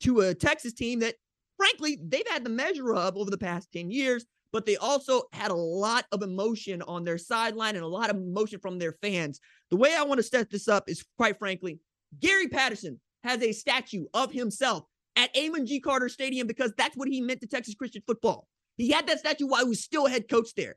to 0.00 0.20
a 0.20 0.34
Texas 0.34 0.72
team 0.72 1.00
that, 1.00 1.14
frankly, 1.56 1.98
they've 2.02 2.28
had 2.28 2.44
the 2.44 2.50
measure 2.50 2.94
of 2.94 3.16
over 3.16 3.30
the 3.30 3.38
past 3.38 3.72
10 3.72 3.90
years, 3.90 4.24
but 4.52 4.66
they 4.66 4.76
also 4.76 5.22
had 5.32 5.50
a 5.50 5.56
lot 5.56 6.04
of 6.12 6.22
emotion 6.22 6.82
on 6.82 7.04
their 7.04 7.18
sideline 7.18 7.74
and 7.74 7.84
a 7.84 7.88
lot 7.88 8.10
of 8.10 8.16
emotion 8.16 8.60
from 8.60 8.78
their 8.78 8.92
fans. 9.02 9.40
The 9.70 9.76
way 9.76 9.94
I 9.96 10.04
want 10.04 10.18
to 10.18 10.22
set 10.22 10.50
this 10.50 10.68
up 10.68 10.88
is, 10.88 11.04
quite 11.16 11.38
frankly, 11.38 11.80
Gary 12.20 12.48
Patterson 12.48 13.00
has 13.24 13.42
a 13.42 13.52
statue 13.52 14.04
of 14.12 14.32
himself 14.32 14.84
at 15.16 15.34
Amon 15.36 15.66
G. 15.66 15.80
Carter 15.80 16.08
Stadium 16.08 16.46
because 16.46 16.72
that's 16.76 16.96
what 16.96 17.08
he 17.08 17.20
meant 17.20 17.40
to 17.40 17.46
Texas 17.46 17.74
Christian 17.74 18.02
football. 18.06 18.46
He 18.76 18.90
had 18.90 19.06
that 19.06 19.20
statue 19.20 19.46
while 19.46 19.64
he 19.64 19.68
was 19.68 19.82
still 19.82 20.06
head 20.06 20.28
coach 20.28 20.54
there. 20.56 20.76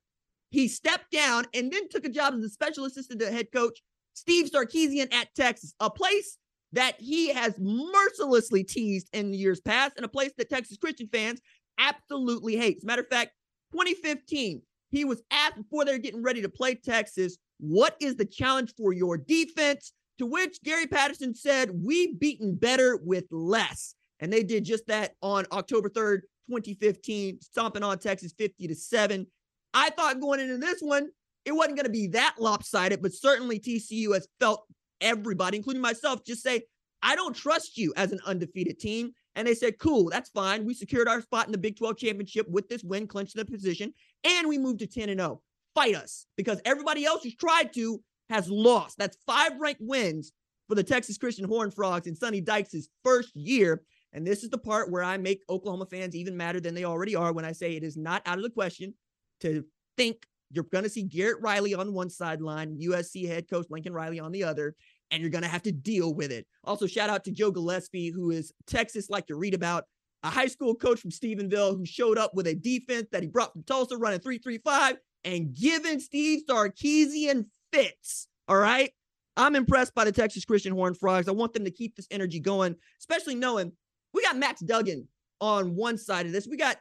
He 0.51 0.67
stepped 0.67 1.11
down 1.11 1.45
and 1.53 1.71
then 1.71 1.89
took 1.89 2.05
a 2.05 2.09
job 2.09 2.33
as 2.35 2.43
a 2.43 2.49
special 2.49 2.85
assistant 2.85 3.19
to 3.19 3.31
head 3.31 3.51
coach 3.51 3.79
Steve 4.13 4.49
Sarkisian 4.49 5.13
at 5.13 5.33
Texas, 5.35 5.73
a 5.79 5.89
place 5.89 6.37
that 6.71 6.95
he 6.99 7.33
has 7.33 7.57
mercilessly 7.59 8.63
teased 8.63 9.09
in 9.13 9.33
years 9.33 9.61
past 9.61 9.93
and 9.97 10.05
a 10.05 10.09
place 10.09 10.31
that 10.37 10.49
Texas 10.49 10.77
Christian 10.77 11.09
fans 11.11 11.41
absolutely 11.79 12.55
hate. 12.55 12.77
As 12.77 12.83
a 12.83 12.87
matter 12.87 13.01
of 13.01 13.09
fact, 13.09 13.31
2015, 13.75 14.61
he 14.91 15.03
was 15.03 15.21
asked 15.31 15.57
before 15.57 15.83
they're 15.83 15.97
getting 15.97 16.23
ready 16.23 16.41
to 16.41 16.49
play 16.49 16.75
Texas, 16.75 17.37
what 17.59 17.97
is 17.99 18.15
the 18.15 18.25
challenge 18.25 18.73
for 18.77 18.93
your 18.93 19.17
defense? 19.17 19.91
To 20.19 20.25
which 20.25 20.61
Gary 20.63 20.87
Patterson 20.87 21.35
said, 21.35 21.71
We've 21.73 22.17
beaten 22.17 22.55
better 22.55 22.97
with 23.03 23.25
less. 23.31 23.95
And 24.21 24.31
they 24.31 24.43
did 24.43 24.63
just 24.63 24.87
that 24.87 25.15
on 25.21 25.45
October 25.51 25.89
3rd, 25.89 26.21
2015, 26.47 27.41
stomping 27.41 27.83
on 27.83 27.99
Texas 27.99 28.33
50 28.37 28.67
to 28.67 28.75
7. 28.75 29.27
I 29.73 29.89
thought 29.89 30.21
going 30.21 30.39
into 30.39 30.57
this 30.57 30.79
one, 30.79 31.09
it 31.43 31.51
wasn't 31.51 31.75
going 31.75 31.85
to 31.85 31.91
be 31.91 32.07
that 32.07 32.35
lopsided, 32.39 33.01
but 33.01 33.13
certainly 33.13 33.59
TCU 33.59 34.13
has 34.13 34.25
felt 34.39 34.65
everybody, 35.01 35.57
including 35.57 35.81
myself, 35.81 36.23
just 36.25 36.41
say, 36.41 36.61
I 37.01 37.15
don't 37.15 37.35
trust 37.35 37.77
you 37.77 37.93
as 37.97 38.13
an 38.13 38.19
undefeated 38.25 38.79
team. 38.79 39.11
And 39.35 39.47
they 39.47 39.53
said, 39.53 39.79
cool, 39.79 40.09
that's 40.09 40.29
fine. 40.29 40.65
We 40.65 40.73
secured 40.73 41.07
our 41.07 41.21
spot 41.21 41.45
in 41.45 41.51
the 41.51 41.57
Big 41.57 41.77
12 41.77 41.97
championship 41.97 42.47
with 42.49 42.69
this 42.69 42.83
win, 42.83 43.07
clinched 43.07 43.35
the 43.35 43.45
position, 43.45 43.93
and 44.23 44.47
we 44.47 44.57
moved 44.57 44.79
to 44.79 44.87
10 44.87 45.09
and 45.09 45.19
0. 45.19 45.41
Fight 45.73 45.95
us 45.95 46.25
because 46.37 46.61
everybody 46.63 47.05
else 47.05 47.23
who's 47.23 47.35
tried 47.35 47.73
to 47.73 48.01
has 48.29 48.49
lost. 48.49 48.97
That's 48.97 49.17
five 49.27 49.59
ranked 49.59 49.81
wins 49.83 50.31
for 50.67 50.75
the 50.75 50.83
Texas 50.83 51.17
Christian 51.17 51.45
Horned 51.45 51.73
Frogs 51.73 52.07
in 52.07 52.15
Sonny 52.15 52.41
Dykes' 52.41 52.87
first 53.03 53.35
year. 53.35 53.83
And 54.13 54.25
this 54.25 54.43
is 54.43 54.49
the 54.49 54.57
part 54.57 54.89
where 54.89 55.03
I 55.03 55.17
make 55.17 55.43
Oklahoma 55.49 55.85
fans 55.85 56.15
even 56.15 56.37
madder 56.37 56.61
than 56.61 56.73
they 56.73 56.85
already 56.85 57.15
are 57.15 57.33
when 57.33 57.43
I 57.45 57.51
say 57.51 57.75
it 57.75 57.83
is 57.83 57.97
not 57.97 58.21
out 58.25 58.37
of 58.37 58.43
the 58.43 58.49
question 58.49 58.93
to 59.41 59.65
think 59.97 60.25
you're 60.51 60.63
going 60.63 60.83
to 60.83 60.89
see 60.89 61.03
Garrett 61.03 61.41
Riley 61.41 61.73
on 61.73 61.93
one 61.93 62.09
sideline, 62.09 62.79
USC 62.79 63.27
head 63.27 63.49
coach 63.49 63.67
Lincoln 63.69 63.93
Riley 63.93 64.19
on 64.19 64.31
the 64.31 64.43
other, 64.43 64.75
and 65.11 65.21
you're 65.21 65.31
going 65.31 65.43
to 65.43 65.49
have 65.49 65.63
to 65.63 65.71
deal 65.71 66.13
with 66.13 66.31
it. 66.31 66.45
Also, 66.63 66.87
shout 66.87 67.09
out 67.09 67.23
to 67.25 67.31
Joe 67.31 67.51
Gillespie, 67.51 68.09
who 68.09 68.31
is 68.31 68.51
Texas, 68.67 69.09
like 69.09 69.27
to 69.27 69.35
read 69.35 69.53
about, 69.53 69.85
a 70.25 70.29
high 70.29 70.47
school 70.47 70.73
coach 70.73 70.99
from 70.99 71.11
Stephenville 71.11 71.77
who 71.77 71.85
showed 71.85 72.17
up 72.17 72.33
with 72.33 72.47
a 72.47 72.55
defense 72.55 73.07
that 73.11 73.21
he 73.21 73.29
brought 73.29 73.53
from 73.53 73.61
Tulsa 73.63 73.95
running 73.95 74.19
335 74.19 74.97
and 75.23 75.53
giving 75.53 75.99
Steve 75.99 76.41
Sarkisian 76.49 77.45
fits. 77.71 78.27
All 78.47 78.57
right. 78.57 78.91
I'm 79.37 79.55
impressed 79.55 79.93
by 79.93 80.05
the 80.05 80.11
Texas 80.11 80.45
Christian 80.45 80.73
Horned 80.73 80.97
Frogs. 80.97 81.27
I 81.27 81.31
want 81.31 81.53
them 81.53 81.65
to 81.65 81.71
keep 81.71 81.95
this 81.95 82.07
energy 82.09 82.39
going, 82.39 82.75
especially 82.99 83.35
knowing 83.35 83.71
we 84.13 84.23
got 84.23 84.37
Max 84.37 84.61
Duggan 84.61 85.07
on 85.41 85.75
one 85.75 85.97
side 85.97 86.25
of 86.25 86.31
this. 86.31 86.47
We 86.47 86.57
got, 86.57 86.77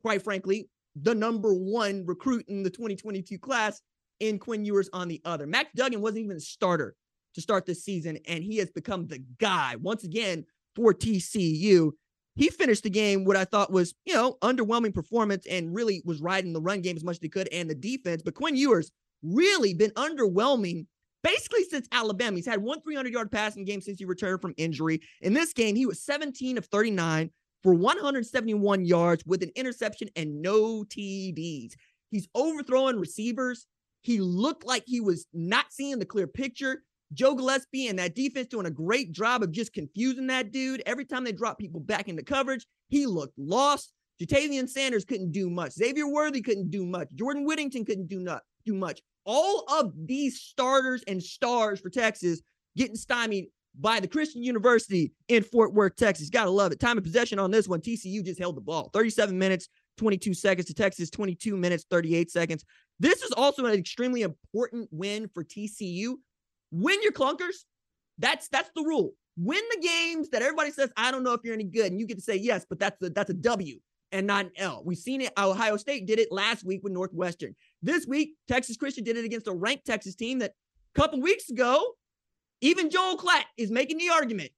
quite 0.00 0.22
frankly, 0.22 0.68
the 0.96 1.14
number 1.14 1.52
one 1.52 2.04
recruit 2.06 2.46
in 2.48 2.62
the 2.62 2.70
2022 2.70 3.38
class 3.38 3.82
in 4.18 4.38
Quinn 4.38 4.64
Ewers 4.64 4.88
on 4.92 5.08
the 5.08 5.20
other. 5.24 5.46
Max 5.46 5.70
Duggan 5.76 6.00
wasn't 6.00 6.24
even 6.24 6.38
a 6.38 6.40
starter 6.40 6.96
to 7.34 7.40
start 7.40 7.66
this 7.66 7.84
season, 7.84 8.18
and 8.26 8.44
he 8.44 8.58
has 8.58 8.70
become 8.70 9.06
the 9.06 9.22
guy 9.38 9.76
once 9.80 10.04
again 10.04 10.44
for 10.74 10.92
TCU. 10.92 11.92
He 12.34 12.48
finished 12.48 12.82
the 12.82 12.90
game 12.90 13.24
what 13.24 13.36
I 13.36 13.44
thought 13.44 13.70
was, 13.70 13.94
you 14.06 14.14
know, 14.14 14.38
underwhelming 14.42 14.94
performance 14.94 15.46
and 15.46 15.74
really 15.74 16.02
was 16.04 16.22
riding 16.22 16.52
the 16.52 16.62
run 16.62 16.80
game 16.80 16.96
as 16.96 17.04
much 17.04 17.16
as 17.16 17.22
he 17.22 17.28
could 17.28 17.48
and 17.52 17.68
the 17.68 17.74
defense. 17.74 18.22
But 18.22 18.34
Quinn 18.34 18.56
Ewers 18.56 18.90
really 19.22 19.74
been 19.74 19.90
underwhelming 19.92 20.86
basically 21.22 21.64
since 21.64 21.88
Alabama. 21.92 22.36
He's 22.36 22.46
had 22.46 22.62
one 22.62 22.80
300 22.80 23.12
yard 23.12 23.30
passing 23.30 23.64
game 23.64 23.80
since 23.80 23.98
he 23.98 24.04
returned 24.04 24.40
from 24.40 24.54
injury. 24.56 25.00
In 25.20 25.34
this 25.34 25.52
game, 25.52 25.76
he 25.76 25.86
was 25.86 26.02
17 26.02 26.58
of 26.58 26.66
39 26.66 27.30
for 27.62 27.74
171 27.74 28.84
yards 28.84 29.24
with 29.26 29.42
an 29.42 29.52
interception 29.54 30.08
and 30.16 30.42
no 30.42 30.84
TDs. 30.84 31.74
He's 32.10 32.28
overthrowing 32.34 32.98
receivers. 32.98 33.66
He 34.02 34.20
looked 34.20 34.66
like 34.66 34.84
he 34.86 35.00
was 35.00 35.26
not 35.32 35.66
seeing 35.70 35.98
the 35.98 36.06
clear 36.06 36.26
picture. 36.26 36.82
Joe 37.12 37.34
Gillespie 37.34 37.88
and 37.88 37.98
that 37.98 38.14
defense 38.14 38.48
doing 38.48 38.66
a 38.66 38.70
great 38.70 39.12
job 39.12 39.42
of 39.42 39.52
just 39.52 39.72
confusing 39.72 40.26
that 40.28 40.52
dude. 40.52 40.82
Every 40.86 41.04
time 41.04 41.24
they 41.24 41.32
drop 41.32 41.58
people 41.58 41.80
back 41.80 42.08
into 42.08 42.22
coverage, 42.22 42.66
he 42.88 43.06
looked 43.06 43.38
lost. 43.38 43.92
Ja'Tavion 44.20 44.68
Sanders 44.68 45.04
couldn't 45.04 45.32
do 45.32 45.50
much. 45.50 45.72
Xavier 45.72 46.06
Worthy 46.06 46.42
couldn't 46.42 46.70
do 46.70 46.84
much. 46.86 47.08
Jordan 47.14 47.44
Whittington 47.44 47.84
couldn't 47.84 48.08
do 48.08 48.20
not 48.20 48.42
do 48.64 48.74
much 48.74 49.00
all 49.24 49.64
of 49.68 49.92
these 50.06 50.40
starters 50.40 51.02
and 51.06 51.22
stars 51.22 51.80
for 51.80 51.90
Texas 51.90 52.40
getting 52.76 52.96
stymied 52.96 53.46
by 53.78 54.00
the 54.00 54.08
Christian 54.08 54.42
University 54.42 55.12
in 55.28 55.42
Fort 55.42 55.72
Worth, 55.72 55.96
Texas. 55.96 56.28
Gotta 56.28 56.50
love 56.50 56.72
it. 56.72 56.80
Time 56.80 56.98
of 56.98 57.04
possession 57.04 57.38
on 57.38 57.50
this 57.50 57.68
one. 57.68 57.80
TCU 57.80 58.24
just 58.24 58.38
held 58.38 58.56
the 58.56 58.60
ball 58.60 58.90
37 58.92 59.38
minutes, 59.38 59.68
22 59.96 60.34
seconds 60.34 60.66
to 60.66 60.74
Texas, 60.74 61.10
22 61.10 61.56
minutes, 61.56 61.86
38 61.90 62.30
seconds. 62.30 62.64
This 63.00 63.22
is 63.22 63.32
also 63.32 63.64
an 63.64 63.72
extremely 63.72 64.22
important 64.22 64.88
win 64.90 65.28
for 65.32 65.42
TCU 65.42 66.14
win 66.72 67.00
your 67.02 67.12
clunkers. 67.12 67.64
That's 68.18 68.48
that's 68.48 68.70
the 68.74 68.82
rule. 68.82 69.12
Win 69.36 69.62
the 69.74 69.80
games 69.80 70.28
that 70.30 70.42
everybody 70.42 70.70
says, 70.70 70.90
I 70.96 71.10
don't 71.10 71.22
know 71.22 71.32
if 71.32 71.40
you're 71.44 71.54
any 71.54 71.64
good. 71.64 71.92
And 71.92 72.00
you 72.00 72.06
get 72.06 72.16
to 72.16 72.22
say 72.22 72.36
yes, 72.36 72.66
but 72.68 72.78
that's 72.80 73.00
a 73.02 73.10
that's 73.10 73.30
a 73.30 73.34
W 73.34 73.78
and 74.10 74.26
not 74.26 74.46
an 74.46 74.52
L. 74.56 74.82
We've 74.84 74.98
seen 74.98 75.20
it. 75.20 75.32
Ohio 75.38 75.76
State 75.76 76.06
did 76.06 76.18
it 76.18 76.30
last 76.30 76.64
week 76.64 76.80
with 76.82 76.92
Northwestern. 76.92 77.54
This 77.82 78.06
week, 78.06 78.34
Texas 78.48 78.76
Christian 78.76 79.04
did 79.04 79.16
it 79.16 79.24
against 79.24 79.48
a 79.48 79.52
ranked 79.52 79.86
Texas 79.86 80.14
team 80.14 80.40
that 80.40 80.52
a 80.94 81.00
couple 81.00 81.20
weeks 81.20 81.48
ago, 81.48 81.94
even 82.60 82.90
Joel 82.90 83.16
Klatt 83.16 83.44
is 83.56 83.70
making 83.70 83.98
the 83.98 84.10
argument. 84.10 84.50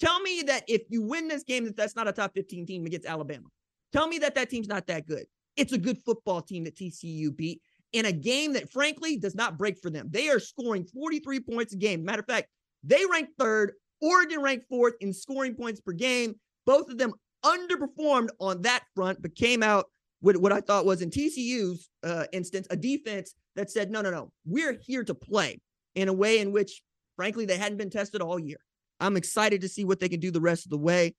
Tell 0.00 0.20
me 0.20 0.42
that 0.46 0.64
if 0.68 0.82
you 0.90 1.02
win 1.02 1.28
this 1.28 1.42
game, 1.44 1.64
that 1.64 1.76
that's 1.76 1.96
not 1.96 2.08
a 2.08 2.12
top 2.12 2.32
15 2.34 2.66
team 2.66 2.84
against 2.84 3.06
Alabama. 3.06 3.46
Tell 3.92 4.08
me 4.08 4.18
that 4.18 4.34
that 4.34 4.50
team's 4.50 4.68
not 4.68 4.86
that 4.88 5.06
good. 5.06 5.24
It's 5.56 5.72
a 5.72 5.78
good 5.78 5.98
football 5.98 6.42
team 6.42 6.64
that 6.64 6.76
TCU 6.76 7.34
beat 7.34 7.62
in 7.96 8.06
a 8.06 8.12
game 8.12 8.52
that, 8.52 8.70
frankly, 8.70 9.16
does 9.16 9.34
not 9.34 9.56
break 9.56 9.78
for 9.80 9.90
them. 9.90 10.08
They 10.10 10.28
are 10.28 10.38
scoring 10.38 10.84
43 10.84 11.40
points 11.40 11.72
a 11.72 11.76
game. 11.76 12.04
Matter 12.04 12.20
of 12.20 12.26
fact, 12.26 12.48
they 12.84 13.04
rank 13.10 13.30
third. 13.38 13.72
Oregon 14.02 14.42
ranked 14.42 14.66
fourth 14.68 14.94
in 15.00 15.12
scoring 15.12 15.54
points 15.54 15.80
per 15.80 15.92
game. 15.92 16.34
Both 16.66 16.90
of 16.90 16.98
them 16.98 17.14
underperformed 17.44 18.28
on 18.38 18.62
that 18.62 18.84
front, 18.94 19.22
but 19.22 19.34
came 19.34 19.62
out 19.62 19.86
with 20.20 20.36
what 20.36 20.52
I 20.52 20.60
thought 20.60 20.84
was 20.84 21.00
in 21.00 21.10
TCU's 21.10 21.88
uh, 22.02 22.26
instance, 22.32 22.66
a 22.70 22.76
defense 22.76 23.34
that 23.54 23.70
said, 23.70 23.90
no, 23.90 24.02
no, 24.02 24.10
no, 24.10 24.30
we're 24.44 24.78
here 24.82 25.04
to 25.04 25.14
play 25.14 25.58
in 25.94 26.08
a 26.08 26.12
way 26.12 26.40
in 26.40 26.52
which, 26.52 26.82
frankly, 27.16 27.46
they 27.46 27.56
hadn't 27.56 27.78
been 27.78 27.90
tested 27.90 28.20
all 28.20 28.38
year. 28.38 28.58
I'm 29.00 29.16
excited 29.16 29.60
to 29.62 29.68
see 29.68 29.84
what 29.84 30.00
they 30.00 30.08
can 30.08 30.20
do 30.20 30.30
the 30.30 30.40
rest 30.40 30.66
of 30.66 30.70
the 30.70 30.78
way. 30.78 31.14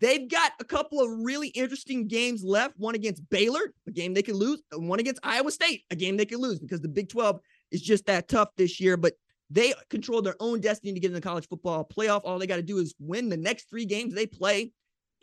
They've 0.00 0.28
got 0.28 0.52
a 0.60 0.64
couple 0.64 1.00
of 1.00 1.10
really 1.10 1.48
interesting 1.48 2.06
games 2.06 2.44
left. 2.44 2.74
One 2.76 2.94
against 2.94 3.28
Baylor, 3.30 3.72
a 3.86 3.90
game 3.90 4.14
they 4.14 4.22
could 4.22 4.36
lose. 4.36 4.62
One 4.72 5.00
against 5.00 5.20
Iowa 5.22 5.50
State, 5.50 5.84
a 5.90 5.96
game 5.96 6.16
they 6.16 6.26
could 6.26 6.38
lose 6.38 6.58
because 6.58 6.80
the 6.80 6.88
Big 6.88 7.08
12 7.08 7.40
is 7.72 7.82
just 7.82 8.06
that 8.06 8.28
tough 8.28 8.50
this 8.56 8.80
year. 8.80 8.96
But 8.96 9.14
they 9.50 9.72
control 9.88 10.22
their 10.22 10.36
own 10.40 10.60
destiny 10.60 10.92
to 10.92 11.00
get 11.00 11.08
in 11.08 11.14
the 11.14 11.20
college 11.20 11.48
football 11.48 11.84
playoff. 11.84 12.20
All 12.24 12.38
they 12.38 12.46
got 12.46 12.56
to 12.56 12.62
do 12.62 12.78
is 12.78 12.94
win 12.98 13.28
the 13.28 13.36
next 13.36 13.68
three 13.70 13.86
games 13.86 14.14
they 14.14 14.26
play, 14.26 14.72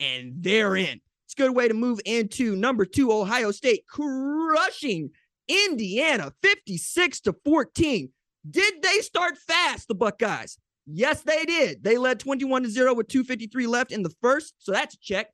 and 0.00 0.34
they're 0.40 0.76
in. 0.76 1.00
It's 1.24 1.34
a 1.34 1.42
good 1.42 1.56
way 1.56 1.68
to 1.68 1.74
move 1.74 2.00
into 2.04 2.54
number 2.54 2.84
two, 2.84 3.12
Ohio 3.12 3.50
State, 3.52 3.86
crushing 3.86 5.10
Indiana 5.48 6.32
56 6.42 7.20
to 7.20 7.34
14. 7.44 8.10
Did 8.48 8.82
they 8.82 9.00
start 9.00 9.36
fast, 9.38 9.88
the 9.88 9.94
Buckeyes? 9.94 10.58
Yes, 10.86 11.22
they 11.22 11.44
did. 11.44 11.82
They 11.82 11.98
led 11.98 12.20
21 12.20 12.62
to 12.62 12.70
0 12.70 12.94
with 12.94 13.08
253 13.08 13.66
left 13.66 13.92
in 13.92 14.02
the 14.02 14.14
first. 14.22 14.54
So 14.58 14.72
that's 14.72 14.94
a 14.94 14.98
check. 14.98 15.28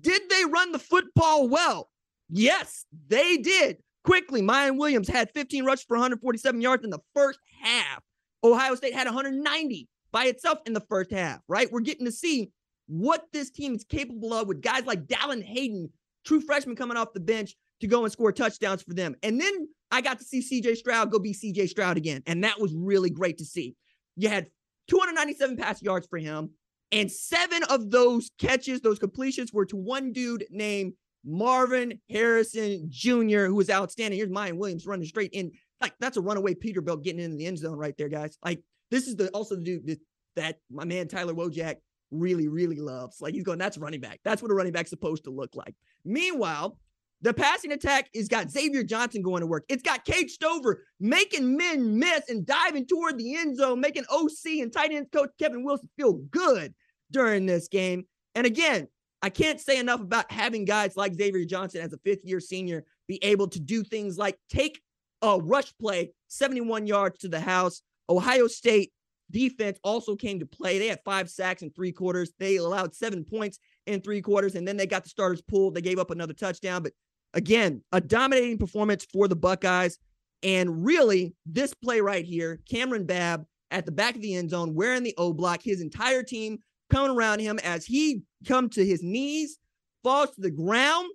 Did 0.00 0.22
they 0.30 0.44
run 0.44 0.72
the 0.72 0.78
football 0.78 1.48
well? 1.48 1.90
Yes, 2.28 2.86
they 3.08 3.36
did. 3.36 3.78
Quickly, 4.04 4.42
Miyan 4.42 4.78
Williams 4.78 5.08
had 5.08 5.30
15 5.32 5.64
rushes 5.64 5.84
for 5.84 5.96
147 5.96 6.60
yards 6.60 6.84
in 6.84 6.90
the 6.90 7.00
first 7.14 7.38
half. 7.62 8.02
Ohio 8.42 8.74
State 8.74 8.94
had 8.94 9.06
190 9.06 9.88
by 10.10 10.24
itself 10.24 10.58
in 10.66 10.72
the 10.72 10.80
first 10.80 11.10
half, 11.12 11.40
right? 11.46 11.70
We're 11.70 11.80
getting 11.80 12.06
to 12.06 12.12
see 12.12 12.50
what 12.86 13.26
this 13.32 13.50
team 13.50 13.74
is 13.74 13.84
capable 13.84 14.32
of 14.34 14.48
with 14.48 14.60
guys 14.60 14.84
like 14.86 15.06
Dallan 15.06 15.42
Hayden, 15.42 15.90
true 16.24 16.40
freshman 16.40 16.76
coming 16.76 16.96
off 16.96 17.12
the 17.12 17.20
bench 17.20 17.54
to 17.80 17.86
go 17.86 18.02
and 18.04 18.12
score 18.12 18.32
touchdowns 18.32 18.82
for 18.82 18.94
them. 18.94 19.14
And 19.22 19.40
then 19.40 19.68
I 19.90 20.00
got 20.00 20.18
to 20.18 20.24
see 20.24 20.40
CJ 20.40 20.76
Stroud 20.76 21.10
go 21.10 21.18
be 21.18 21.34
CJ 21.34 21.68
Stroud 21.68 21.96
again. 21.96 22.22
And 22.26 22.44
that 22.44 22.60
was 22.60 22.74
really 22.74 23.10
great 23.10 23.38
to 23.38 23.44
see. 23.44 23.76
You 24.16 24.28
had 24.28 24.48
297 24.88 25.56
pass 25.56 25.82
yards 25.82 26.06
for 26.06 26.18
him. 26.18 26.50
And 26.90 27.10
seven 27.10 27.62
of 27.64 27.90
those 27.90 28.30
catches, 28.38 28.80
those 28.80 28.98
completions 28.98 29.52
were 29.52 29.64
to 29.66 29.76
one 29.76 30.12
dude 30.12 30.44
named 30.50 30.92
Marvin 31.24 32.00
Harrison 32.10 32.86
Jr., 32.90 33.46
who 33.46 33.54
was 33.54 33.70
outstanding. 33.70 34.18
Here's 34.18 34.30
Miyan 34.30 34.58
Williams 34.58 34.86
running 34.86 35.06
straight 35.06 35.30
in. 35.32 35.52
Like, 35.80 35.94
that's 36.00 36.16
a 36.16 36.20
runaway 36.20 36.54
Peterbilt 36.54 37.02
getting 37.02 37.22
into 37.22 37.36
the 37.36 37.46
end 37.46 37.58
zone 37.58 37.78
right 37.78 37.96
there, 37.96 38.08
guys. 38.08 38.36
Like, 38.44 38.62
this 38.90 39.06
is 39.06 39.16
the 39.16 39.28
also 39.30 39.56
the 39.56 39.62
dude 39.62 39.98
that 40.36 40.58
my 40.70 40.84
man 40.84 41.08
Tyler 41.08 41.34
Wojak 41.34 41.76
really, 42.10 42.48
really 42.48 42.78
loves. 42.78 43.20
Like, 43.20 43.34
he's 43.34 43.42
going, 43.42 43.58
that's 43.58 43.78
running 43.78 44.00
back. 44.00 44.20
That's 44.24 44.42
what 44.42 44.50
a 44.50 44.54
running 44.54 44.72
back's 44.72 44.90
supposed 44.90 45.24
to 45.24 45.30
look 45.30 45.54
like. 45.54 45.74
Meanwhile, 46.04 46.76
the 47.22 47.32
passing 47.32 47.72
attack 47.72 48.10
has 48.14 48.28
got 48.28 48.50
Xavier 48.50 48.82
Johnson 48.82 49.22
going 49.22 49.40
to 49.40 49.46
work. 49.46 49.64
It's 49.68 49.82
got 49.82 50.04
Cade 50.04 50.30
Stover 50.30 50.84
making 50.98 51.56
men 51.56 51.98
miss 51.98 52.28
and 52.28 52.44
diving 52.44 52.86
toward 52.86 53.16
the 53.16 53.36
end 53.36 53.56
zone, 53.56 53.80
making 53.80 54.04
OC 54.10 54.60
and 54.60 54.72
tight 54.72 54.92
end 54.92 55.06
coach 55.12 55.30
Kevin 55.38 55.64
Wilson 55.64 55.88
feel 55.96 56.14
good 56.14 56.74
during 57.12 57.46
this 57.46 57.68
game. 57.68 58.04
And 58.34 58.46
again, 58.46 58.88
I 59.22 59.30
can't 59.30 59.60
say 59.60 59.78
enough 59.78 60.00
about 60.00 60.30
having 60.32 60.64
guys 60.64 60.96
like 60.96 61.14
Xavier 61.14 61.44
Johnson 61.44 61.80
as 61.80 61.92
a 61.92 61.98
fifth 61.98 62.24
year 62.24 62.40
senior 62.40 62.84
be 63.06 63.22
able 63.22 63.46
to 63.48 63.60
do 63.60 63.84
things 63.84 64.18
like 64.18 64.36
take 64.50 64.82
a 65.22 65.38
rush 65.38 65.72
play 65.80 66.12
71 66.26 66.86
yards 66.88 67.18
to 67.20 67.28
the 67.28 67.40
house. 67.40 67.82
Ohio 68.08 68.48
State 68.48 68.92
defense 69.30 69.78
also 69.84 70.16
came 70.16 70.40
to 70.40 70.46
play. 70.46 70.80
They 70.80 70.88
had 70.88 71.00
five 71.04 71.30
sacks 71.30 71.62
in 71.62 71.70
three 71.70 71.92
quarters. 71.92 72.32
They 72.38 72.56
allowed 72.56 72.96
seven 72.96 73.24
points 73.24 73.60
in 73.86 74.00
three 74.00 74.20
quarters, 74.20 74.56
and 74.56 74.66
then 74.66 74.76
they 74.76 74.86
got 74.86 75.04
the 75.04 75.08
starters 75.08 75.40
pulled. 75.40 75.74
They 75.74 75.80
gave 75.80 76.00
up 76.00 76.10
another 76.10 76.34
touchdown, 76.34 76.82
but 76.82 76.92
Again, 77.34 77.82
a 77.92 78.00
dominating 78.00 78.58
performance 78.58 79.06
for 79.12 79.28
the 79.28 79.36
Buckeyes. 79.36 79.98
And 80.42 80.84
really, 80.84 81.34
this 81.46 81.72
play 81.72 82.00
right 82.00 82.24
here, 82.24 82.60
Kamryn 82.70 83.06
Babb 83.06 83.46
at 83.70 83.86
the 83.86 83.92
back 83.92 84.16
of 84.16 84.22
the 84.22 84.34
end 84.34 84.50
zone, 84.50 84.74
wearing 84.74 85.02
the 85.02 85.14
O 85.16 85.32
block, 85.32 85.62
his 85.62 85.80
entire 85.80 86.22
team 86.22 86.58
coming 86.90 87.16
around 87.16 87.38
him 87.38 87.58
as 87.60 87.86
he 87.86 88.22
come 88.46 88.68
to 88.70 88.84
his 88.84 89.02
knees, 89.02 89.58
falls 90.02 90.30
to 90.32 90.40
the 90.40 90.50
ground, 90.50 91.08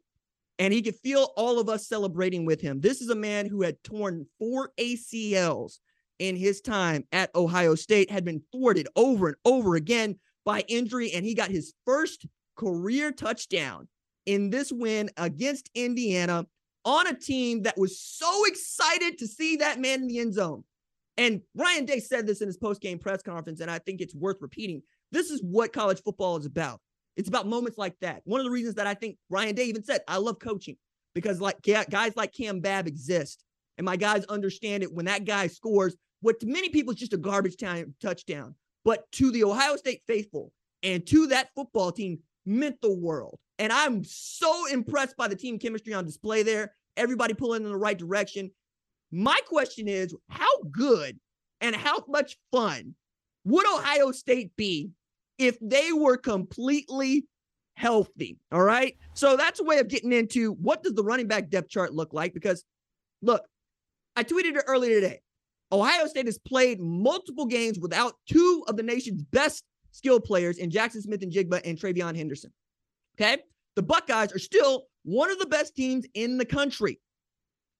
and 0.58 0.74
he 0.74 0.82
could 0.82 0.96
feel 0.96 1.34
all 1.38 1.60
of 1.60 1.70
us 1.70 1.88
celebrating 1.88 2.46
with 2.46 2.62
him. 2.62 2.82
This 2.82 3.02
is 3.02 3.10
a 3.10 3.16
man 3.16 3.46
who 3.46 3.62
had 3.62 3.84
torn 3.84 4.26
four 4.40 4.72
ACLs 4.80 5.80
in 6.20 6.36
his 6.36 6.62
time 6.62 7.04
at 7.12 7.36
Ohio 7.36 7.76
State, 7.76 8.10
had 8.10 8.26
been 8.26 8.42
thwarted 8.52 8.88
over 8.96 9.28
and 9.28 9.38
over 9.46 9.76
again 9.76 10.18
by 10.46 10.62
injury, 10.68 11.12
and 11.12 11.26
he 11.26 11.36
got 11.36 11.52
his 11.52 11.74
first 11.86 12.26
career 12.56 13.12
touchdown 13.12 13.88
in 14.28 14.52
this 14.52 14.72
win 14.72 15.10
against 15.18 15.72
Indiana 15.74 16.46
on 16.86 17.08
a 17.08 17.14
team 17.16 17.64
that 17.64 17.78
was 17.78 18.00
so 18.00 18.46
excited 18.46 19.18
to 19.18 19.28
see 19.28 19.56
that 19.58 19.80
man 19.80 20.02
in 20.02 20.08
the 20.08 20.20
end 20.20 20.36
zone. 20.36 20.64
And 21.18 21.42
Ryan 21.56 21.86
Day 21.86 22.00
said 22.00 22.28
this 22.28 22.42
in 22.42 22.48
his 22.48 22.58
post-game 22.58 23.00
press 23.00 23.24
conference, 23.24 23.60
and 23.60 23.72
I 23.72 23.80
think 23.80 24.02
it's 24.02 24.14
worth 24.14 24.38
repeating. 24.40 24.84
This 25.12 25.32
is 25.32 25.42
what 25.42 25.74
college 25.74 26.04
football 26.04 26.38
is 26.38 26.46
about. 26.46 26.80
It's 27.16 27.28
about 27.28 27.48
moments 27.48 27.80
like 27.80 27.96
that. 28.02 28.22
One 28.26 28.40
of 28.40 28.46
the 28.46 28.52
reasons 28.52 28.76
that 28.76 28.86
I 28.86 28.94
think 28.94 29.18
Ryan 29.30 29.56
Day 29.56 29.66
even 29.66 29.84
said, 29.84 30.02
I 30.08 30.18
love 30.18 30.38
coaching 30.38 30.78
because 31.16 31.42
like 31.42 31.62
guys 31.64 32.16
like 32.16 32.34
Cam 32.34 32.60
Babb 32.60 32.86
exist. 32.86 33.44
And 33.78 33.86
my 33.86 33.96
guys 33.96 34.26
understand 34.26 34.84
it 34.84 34.94
when 34.94 35.06
that 35.06 35.26
guy 35.26 35.48
scores 35.48 35.96
what 36.22 36.40
to 36.40 36.48
many 36.48 36.70
people 36.70 36.94
is 36.94 37.00
just 37.00 37.14
a 37.14 37.18
garbage 37.18 37.58
time 37.58 37.96
touchdown. 38.02 38.56
But 38.86 39.12
to 39.14 39.32
the 39.32 39.44
Ohio 39.44 39.76
State 39.76 40.02
faithful 40.08 40.52
and 40.84 41.06
to 41.08 41.28
that 41.28 41.50
football 41.56 41.92
team 41.92 42.20
meant 42.48 42.82
the 42.82 42.94
world. 42.94 43.40
And 43.60 43.72
I'm 43.72 44.04
so 44.04 44.66
impressed 44.68 45.18
by 45.18 45.28
the 45.28 45.36
team 45.36 45.60
chemistry 45.60 45.94
on 45.94 46.06
display 46.06 46.44
there. 46.44 46.74
Everybody 46.96 47.34
pulling 47.34 47.64
in 47.64 47.70
the 47.70 47.78
right 47.78 47.98
direction. 47.98 48.52
My 49.12 49.40
question 49.48 49.88
is 49.88 50.16
how 50.30 50.62
good 50.72 51.20
and 51.62 51.76
how 51.76 52.04
much 52.08 52.38
fun 52.52 52.96
would 53.46 53.68
Ohio 53.68 54.12
State 54.12 54.56
be 54.56 54.92
if 55.38 55.58
they 55.62 55.92
were 55.92 56.18
completely 56.18 57.26
healthy? 57.76 58.38
All 58.52 58.64
right. 58.64 58.98
So 59.14 59.38
that's 59.38 59.60
a 59.60 59.64
way 59.64 59.80
of 59.80 59.88
getting 59.88 60.12
into 60.12 60.54
what 60.54 60.84
does 60.84 60.94
the 60.94 61.04
running 61.04 61.28
back 61.28 61.50
depth 61.50 61.70
chart 61.70 61.94
look 61.94 62.14
like? 62.14 62.34
Because 62.34 62.64
look, 63.22 63.46
I 64.16 64.24
tweeted 64.24 64.56
it 64.56 64.64
earlier 64.68 65.00
today. 65.00 65.22
Ohio 65.72 66.08
State 66.08 66.26
has 66.26 66.40
played 66.40 66.80
multiple 66.80 67.46
games 67.46 67.78
without 67.80 68.14
two 68.30 68.64
of 68.68 68.78
the 68.78 68.84
nation's 68.84 69.22
best 69.24 69.64
skill 69.98 70.20
players 70.20 70.58
in 70.58 70.70
Jaxon 70.70 71.02
Smith-Njigba 71.02 71.62
and 71.66 71.78
TreVeyon 71.78 72.16
Henderson. 72.16 72.54
Okay. 73.20 73.38
The 73.76 73.82
Buckeyes 73.82 74.32
are 74.32 74.40
still 74.40 74.86
one 75.04 75.32
of 75.32 75.40
the 75.40 75.46
best 75.48 75.76
teams 75.76 76.06
in 76.14 76.38
the 76.38 76.46
country. 76.46 77.00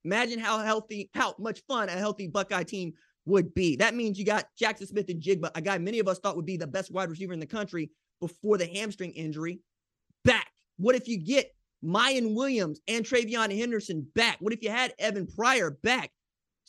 Imagine 0.04 0.40
how 0.40 0.60
healthy, 0.60 1.10
how 1.14 1.36
much 1.38 1.62
fun 1.68 1.90
a 1.90 1.94
healthy 1.94 2.28
Buckeye 2.28 2.64
team 2.64 2.94
would 3.26 3.54
be. 3.54 3.76
That 3.76 3.94
means 3.94 4.18
you 4.18 4.26
got 4.26 4.46
Jaxon 4.60 4.88
Smith-Njigba, 4.88 5.52
a 5.54 5.62
guy 5.62 5.78
many 5.78 6.00
of 6.00 6.08
us 6.08 6.20
thought 6.20 6.36
would 6.36 6.46
be 6.46 6.58
the 6.58 6.66
best 6.66 6.92
wide 6.92 7.10
receiver 7.10 7.34
in 7.34 7.40
the 7.40 7.46
country 7.46 7.92
before 8.20 8.58
the 8.58 8.66
hamstring 8.66 9.12
injury, 9.12 9.60
back. 10.24 10.48
What 10.78 10.96
if 10.96 11.08
you 11.08 11.18
get 11.20 11.54
Miyan 11.84 12.36
Williams 12.36 12.80
and 12.88 13.06
TreVeyon 13.06 13.56
Henderson 13.58 14.08
back? 14.16 14.38
What 14.40 14.54
if 14.54 14.64
you 14.64 14.70
had 14.70 14.94
Evan 15.00 15.28
Pryor 15.28 15.78
back? 15.84 16.12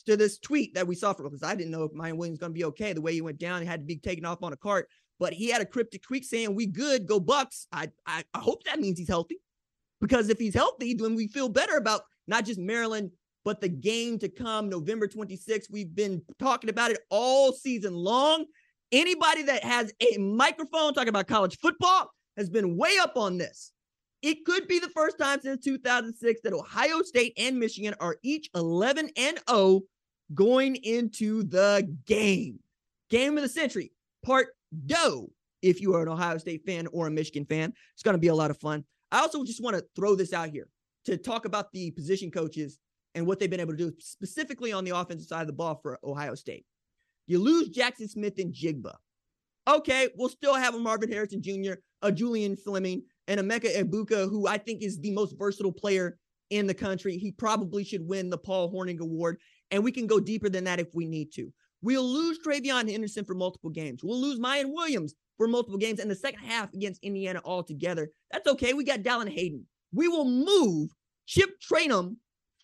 To 0.05 0.15
this 0.17 0.39
tweet 0.39 0.73
that 0.73 0.87
we 0.87 0.95
saw 0.95 1.13
from 1.13 1.25
because 1.25 1.43
I 1.43 1.53
didn't 1.53 1.71
know 1.71 1.83
if 1.83 1.91
Miyan 1.91 2.15
Williams 2.15 2.39
was 2.39 2.39
going 2.39 2.53
to 2.53 2.57
be 2.57 2.63
okay. 2.65 2.93
The 2.93 3.01
way 3.01 3.13
he 3.13 3.21
went 3.21 3.37
down, 3.37 3.61
he 3.61 3.67
had 3.67 3.81
to 3.81 3.85
be 3.85 3.97
taken 3.97 4.25
off 4.25 4.41
on 4.41 4.53
a 4.53 4.57
cart 4.57 4.87
but 5.19 5.33
he 5.33 5.49
had 5.49 5.61
a 5.61 5.65
cryptic 5.65 6.01
tweet 6.01 6.25
saying, 6.25 6.55
We 6.55 6.65
good, 6.65 7.05
go 7.05 7.19
Bucks. 7.19 7.67
I, 7.71 7.89
I, 8.05 8.23
I 8.33 8.39
hope 8.39 8.63
that 8.63 8.79
means 8.79 8.97
he's 8.97 9.07
healthy 9.07 9.39
because 10.01 10.29
if 10.29 10.39
he's 10.39 10.53
healthy, 10.53 10.93
then 10.93 11.15
we 11.15 11.27
feel 11.27 11.49
better 11.49 11.77
about 11.77 12.01
not 12.27 12.45
just 12.45 12.59
Maryland, 12.59 13.11
but 13.43 13.61
the 13.61 13.69
game 13.69 14.17
to 14.19 14.29
come 14.29 14.69
November 14.69 15.07
26th. 15.07 15.69
We've 15.69 15.93
been 15.93 16.21
talking 16.39 16.69
about 16.69 16.91
it 16.91 16.99
all 17.09 17.51
season 17.51 17.93
long. 17.93 18.45
Anybody 18.91 19.43
that 19.43 19.63
has 19.63 19.93
a 19.99 20.17
microphone 20.17 20.93
talking 20.93 21.09
about 21.09 21.27
college 21.27 21.57
football 21.59 22.09
has 22.37 22.49
been 22.49 22.77
way 22.77 22.97
up 23.01 23.17
on 23.17 23.37
this. 23.37 23.71
It 24.21 24.45
could 24.45 24.67
be 24.67 24.79
the 24.79 24.89
first 24.89 25.17
time 25.17 25.39
since 25.41 25.63
2006 25.63 26.41
that 26.43 26.53
Ohio 26.53 27.01
State 27.03 27.33
and 27.37 27.57
Michigan 27.57 27.93
are 27.99 28.17
each 28.23 28.49
11 28.55 29.11
and 29.15 29.39
0 29.49 29.81
going 30.33 30.75
into 30.75 31.43
the 31.43 31.95
game. 32.05 32.59
Game 33.09 33.37
of 33.37 33.43
the 33.43 33.49
century, 33.49 33.91
part 34.23 34.49
do. 34.85 35.31
If 35.61 35.81
you 35.81 35.93
are 35.95 36.01
an 36.01 36.07
Ohio 36.07 36.37
State 36.37 36.63
fan 36.65 36.87
or 36.87 37.07
a 37.07 37.11
Michigan 37.11 37.45
fan, 37.45 37.73
it's 37.93 38.03
going 38.03 38.13
to 38.13 38.19
be 38.19 38.27
a 38.27 38.35
lot 38.35 38.51
of 38.51 38.59
fun. 38.59 38.83
I 39.11 39.19
also 39.19 39.43
just 39.43 39.61
want 39.61 39.75
to 39.75 39.83
throw 39.95 40.15
this 40.15 40.33
out 40.33 40.49
here 40.49 40.69
to 41.05 41.17
talk 41.17 41.45
about 41.45 41.71
the 41.71 41.91
position 41.91 42.31
coaches 42.31 42.79
and 43.15 43.25
what 43.25 43.39
they've 43.39 43.49
been 43.49 43.59
able 43.59 43.73
to 43.73 43.77
do 43.77 43.91
specifically 43.99 44.71
on 44.71 44.83
the 44.85 44.95
offensive 44.95 45.27
side 45.27 45.41
of 45.41 45.47
the 45.47 45.53
ball 45.53 45.79
for 45.81 45.99
Ohio 46.03 46.35
State. 46.35 46.65
You 47.27 47.39
lose 47.39 47.69
Jaxon 47.69 48.09
Smith-Njigba. 48.09 48.93
Okay, 49.67 50.09
we'll 50.15 50.29
still 50.29 50.55
have 50.55 50.75
a 50.75 50.79
Marvin 50.79 51.11
Harrison 51.11 51.41
Jr., 51.41 51.73
a 52.01 52.11
Julian 52.11 52.55
Fleming, 52.55 53.03
and 53.27 53.39
a 53.39 53.43
Emeka 53.43 53.75
Egbuka, 53.75 54.29
who 54.29 54.47
I 54.47 54.57
think 54.57 54.81
is 54.81 54.99
the 54.99 55.11
most 55.11 55.37
versatile 55.37 55.71
player 55.71 56.17
in 56.49 56.65
the 56.65 56.73
country. 56.73 57.17
He 57.17 57.31
probably 57.31 57.83
should 57.83 58.07
win 58.07 58.29
the 58.29 58.37
Paul 58.37 58.71
Hornung 58.71 58.99
Award, 58.99 59.37
and 59.69 59.83
we 59.83 59.91
can 59.91 60.07
go 60.07 60.19
deeper 60.19 60.49
than 60.49 60.63
that 60.63 60.79
if 60.79 60.87
we 60.93 61.05
need 61.07 61.31
to. 61.33 61.53
We'll 61.81 62.03
lose 62.03 62.39
TreVeyon 62.45 62.91
Henderson 62.91 63.25
for 63.25 63.35
multiple 63.35 63.69
games. 63.69 64.03
We'll 64.03 64.19
lose 64.19 64.39
Miyan 64.39 64.73
Williams 64.73 65.13
for 65.37 65.47
multiple 65.47 65.77
games 65.77 65.99
and 65.99 66.11
the 66.11 66.15
second 66.15 66.41
half 66.41 66.73
against 66.73 67.03
Indiana 67.03 67.41
altogether. 67.45 68.09
That's 68.31 68.47
okay. 68.47 68.73
We 68.73 68.83
got 68.83 69.01
Dallan 69.01 69.31
Hayden. 69.31 69.65
We 69.93 70.07
will 70.07 70.25
move 70.25 70.89
Chip 71.25 71.51
Trayanum 71.61 72.15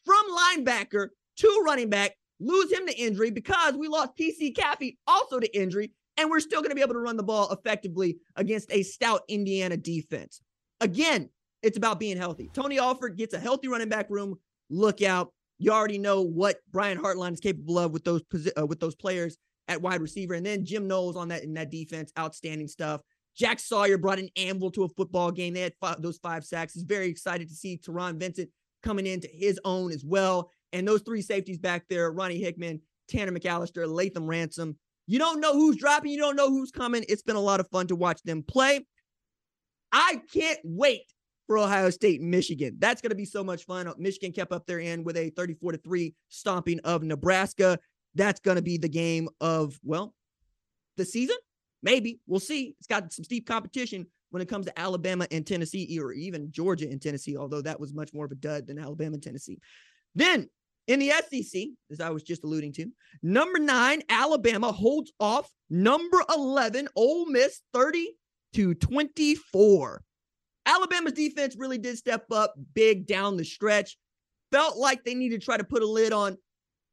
from 0.06 0.23
linebacker 0.32 1.08
to 1.38 1.63
running 1.65 1.89
back, 1.89 2.12
lose 2.39 2.71
him 2.71 2.86
to 2.88 2.97
injury 2.97 3.32
because 3.32 3.75
we 3.75 3.88
lost 3.88 4.17
TC 4.17 4.54
Caffey 4.54 4.97
also 5.08 5.39
to 5.39 5.58
injury, 5.58 5.91
and 6.17 6.30
we're 6.30 6.39
still 6.39 6.62
going 6.62 6.69
to 6.69 6.75
be 6.75 6.82
able 6.82 6.93
to 6.93 6.99
run 6.99 7.17
the 7.17 7.23
ball 7.23 7.51
effectively 7.51 8.17
against 8.36 8.71
a 8.71 8.84
stout 8.84 9.21
Indiana 9.28 9.78
defense. 9.78 10.41
Again, 10.82 11.30
it's 11.63 11.78
about 11.78 11.99
being 11.99 12.17
healthy. 12.17 12.49
Tony 12.54 12.80
Alford 12.80 13.17
gets 13.17 13.34
a 13.34 13.39
healthy 13.39 13.67
running 13.67 13.89
back 13.89 14.10
room. 14.10 14.36
Look 14.69 15.01
out. 15.01 15.32
You 15.58 15.72
already 15.72 15.98
know 15.98 16.22
what 16.22 16.58
Brian 16.72 16.98
Hartline 16.98 17.34
is 17.34 17.39
capable 17.39 17.80
of 17.80 17.91
with 17.91 18.04
those 18.04 18.22
uh, 18.58 18.65
with 18.65 18.80
those 18.80 18.96
players 18.96 19.38
at 19.68 19.82
wide 19.82 20.02
receiver, 20.02 20.34
and 20.34 20.46
then 20.46 20.65
Jim 20.65 20.88
Knowles 20.88 21.15
on 21.15 21.30
that 21.30 21.44
in 21.44 21.54
that 21.54 21.72
defense, 21.72 22.12
outstanding 22.18 22.68
stuff. 22.68 23.02
Jack 23.36 23.60
Sawyer 23.60 23.98
brought 23.98 24.20
an 24.20 24.30
anvil 24.38 24.72
to 24.72 24.84
a 24.84 24.89
football 24.89 25.32
game. 25.32 25.54
They 25.54 25.62
had 25.62 25.74
five, 25.82 26.02
those 26.02 26.18
five 26.18 26.46
sacks. 26.46 26.74
He's 26.74 26.84
very 26.84 27.08
excited 27.08 27.50
to 27.50 27.54
see 27.54 27.78
Taron 27.78 28.18
Vincent 28.18 28.50
coming 28.82 29.06
into 29.06 29.28
his 29.28 29.60
own 29.65 29.91
as 29.91 30.06
well. 30.06 30.52
And 30.72 30.88
those 30.88 31.02
three 31.02 31.22
safeties 31.22 31.58
back 31.58 31.86
there, 31.89 32.12
Ronnie 32.12 32.39
Hickman, 32.39 32.82
Tanner 33.10 33.32
McCalister, 33.32 33.86
Lathan 33.88 34.28
Ransom. 34.28 34.78
You 35.08 35.20
don't 35.20 35.41
know 35.41 35.54
who's 35.54 35.76
dropping, 35.76 36.12
you 36.12 36.18
don't 36.18 36.36
know 36.36 36.50
who's 36.50 36.72
coming. 36.72 37.04
It's 37.10 37.22
been 37.22 37.36
a 37.36 37.41
lot 37.41 37.60
of 37.60 37.68
fun 37.70 37.88
to 37.88 37.96
watch 37.96 38.22
them 38.24 38.41
play. 38.41 38.86
I 39.91 40.22
can't 40.34 40.60
wait 40.63 41.13
for 41.48 41.58
Ohio 41.58 41.90
State, 41.90 42.22
Michigan. 42.22 42.78
That's 42.80 43.02
going 43.02 43.12
to 43.12 43.16
be 43.16 43.26
so 43.26 43.44
much 43.44 43.66
fun. 43.66 43.92
Michigan 43.98 44.32
kept 44.32 44.52
up 44.52 44.66
their 44.66 44.80
end 44.80 45.06
with 45.06 45.18
a 45.18 45.30
34 45.32 45.74
to 45.74 45.78
3 45.78 46.14
stomping 46.30 46.80
of 46.82 47.04
Nebraska. 47.04 47.80
That's 48.16 48.40
going 48.40 48.56
to 48.56 48.64
be 48.64 48.78
the 48.78 48.90
game 48.90 49.30
of, 49.42 49.80
well, 49.84 50.14
the 50.98 51.06
season. 51.06 51.38
Maybe 51.84 52.20
we'll 52.28 52.40
see. 52.40 52.76
It's 52.80 52.88
got 52.88 53.12
some 53.14 53.24
steep 53.24 53.48
competition 53.48 54.08
when 54.32 54.42
it 54.42 54.50
comes 54.50 54.66
to 54.66 54.80
Alabama 54.80 55.28
and 55.32 55.46
Tennessee, 55.46 56.00
or 56.02 56.12
even 56.12 56.52
Georgia 56.52 56.90
and 56.90 57.02
Tennessee, 57.02 57.38
although 57.38 57.62
that 57.62 57.80
was 57.80 57.94
much 57.94 58.14
more 58.14 58.26
of 58.26 58.32
a 58.32 58.36
dud 58.36 58.68
than 58.68 58.80
Alabama 58.80 59.14
and 59.14 59.24
Tennessee. 59.24 59.60
Then 60.16 60.50
in 60.88 61.00
the 61.00 61.12
SEC, 61.30 61.68
as 61.92 62.00
I 62.00 62.10
was 62.10 62.24
just 62.24 62.44
alluding 62.44 62.74
to, 62.74 62.88
number 63.22 63.60
nine, 63.60 64.02
Alabama 64.10 64.72
holds 64.72 65.12
off 65.20 65.50
number 65.70 66.22
11, 66.34 66.88
Ole 66.96 67.28
Miss 67.28 67.62
30 67.74 68.10
to 68.54 68.74
24. 68.74 70.02
Alabama's 70.65 71.13
defense 71.13 71.56
really 71.58 71.78
did 71.78 71.97
step 71.97 72.25
up 72.32 72.56
big 72.73 73.06
down 73.06 73.38
the 73.38 73.45
stretch. 73.45 73.97
Felt 74.51 74.78
like 74.78 75.04
they 75.04 75.15
needed 75.15 75.41
to 75.41 75.45
try 75.45 75.58
to 75.58 75.63
put 75.63 75.84
a 75.84 75.88
lid 75.88 76.13
on 76.13 76.38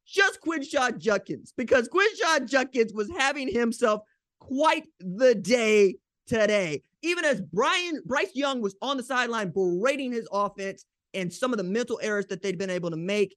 just 0.06 0.40
Quinshon 0.40 0.98
Judkins 0.98 1.52
because 1.56 1.88
Quinshon 1.88 2.48
Judkins 2.48 2.92
was 2.92 3.10
having 3.16 3.48
himself 3.48 4.02
quite 4.40 4.84
the 5.00 5.34
day 5.34 5.96
today. 6.26 6.82
Even 7.02 7.24
as 7.24 7.40
Brian 7.40 8.00
Bryce 8.04 8.34
Young 8.34 8.60
was 8.60 8.76
on 8.82 8.96
the 8.96 9.02
sideline 9.02 9.50
berating 9.50 10.12
his 10.12 10.28
offense 10.32 10.84
and 11.14 11.32
some 11.32 11.52
of 11.52 11.58
the 11.58 11.64
mental 11.64 11.98
errors 12.02 12.26
that 12.26 12.42
they'd 12.42 12.58
been 12.58 12.70
able 12.70 12.90
to 12.90 12.96
make, 12.96 13.36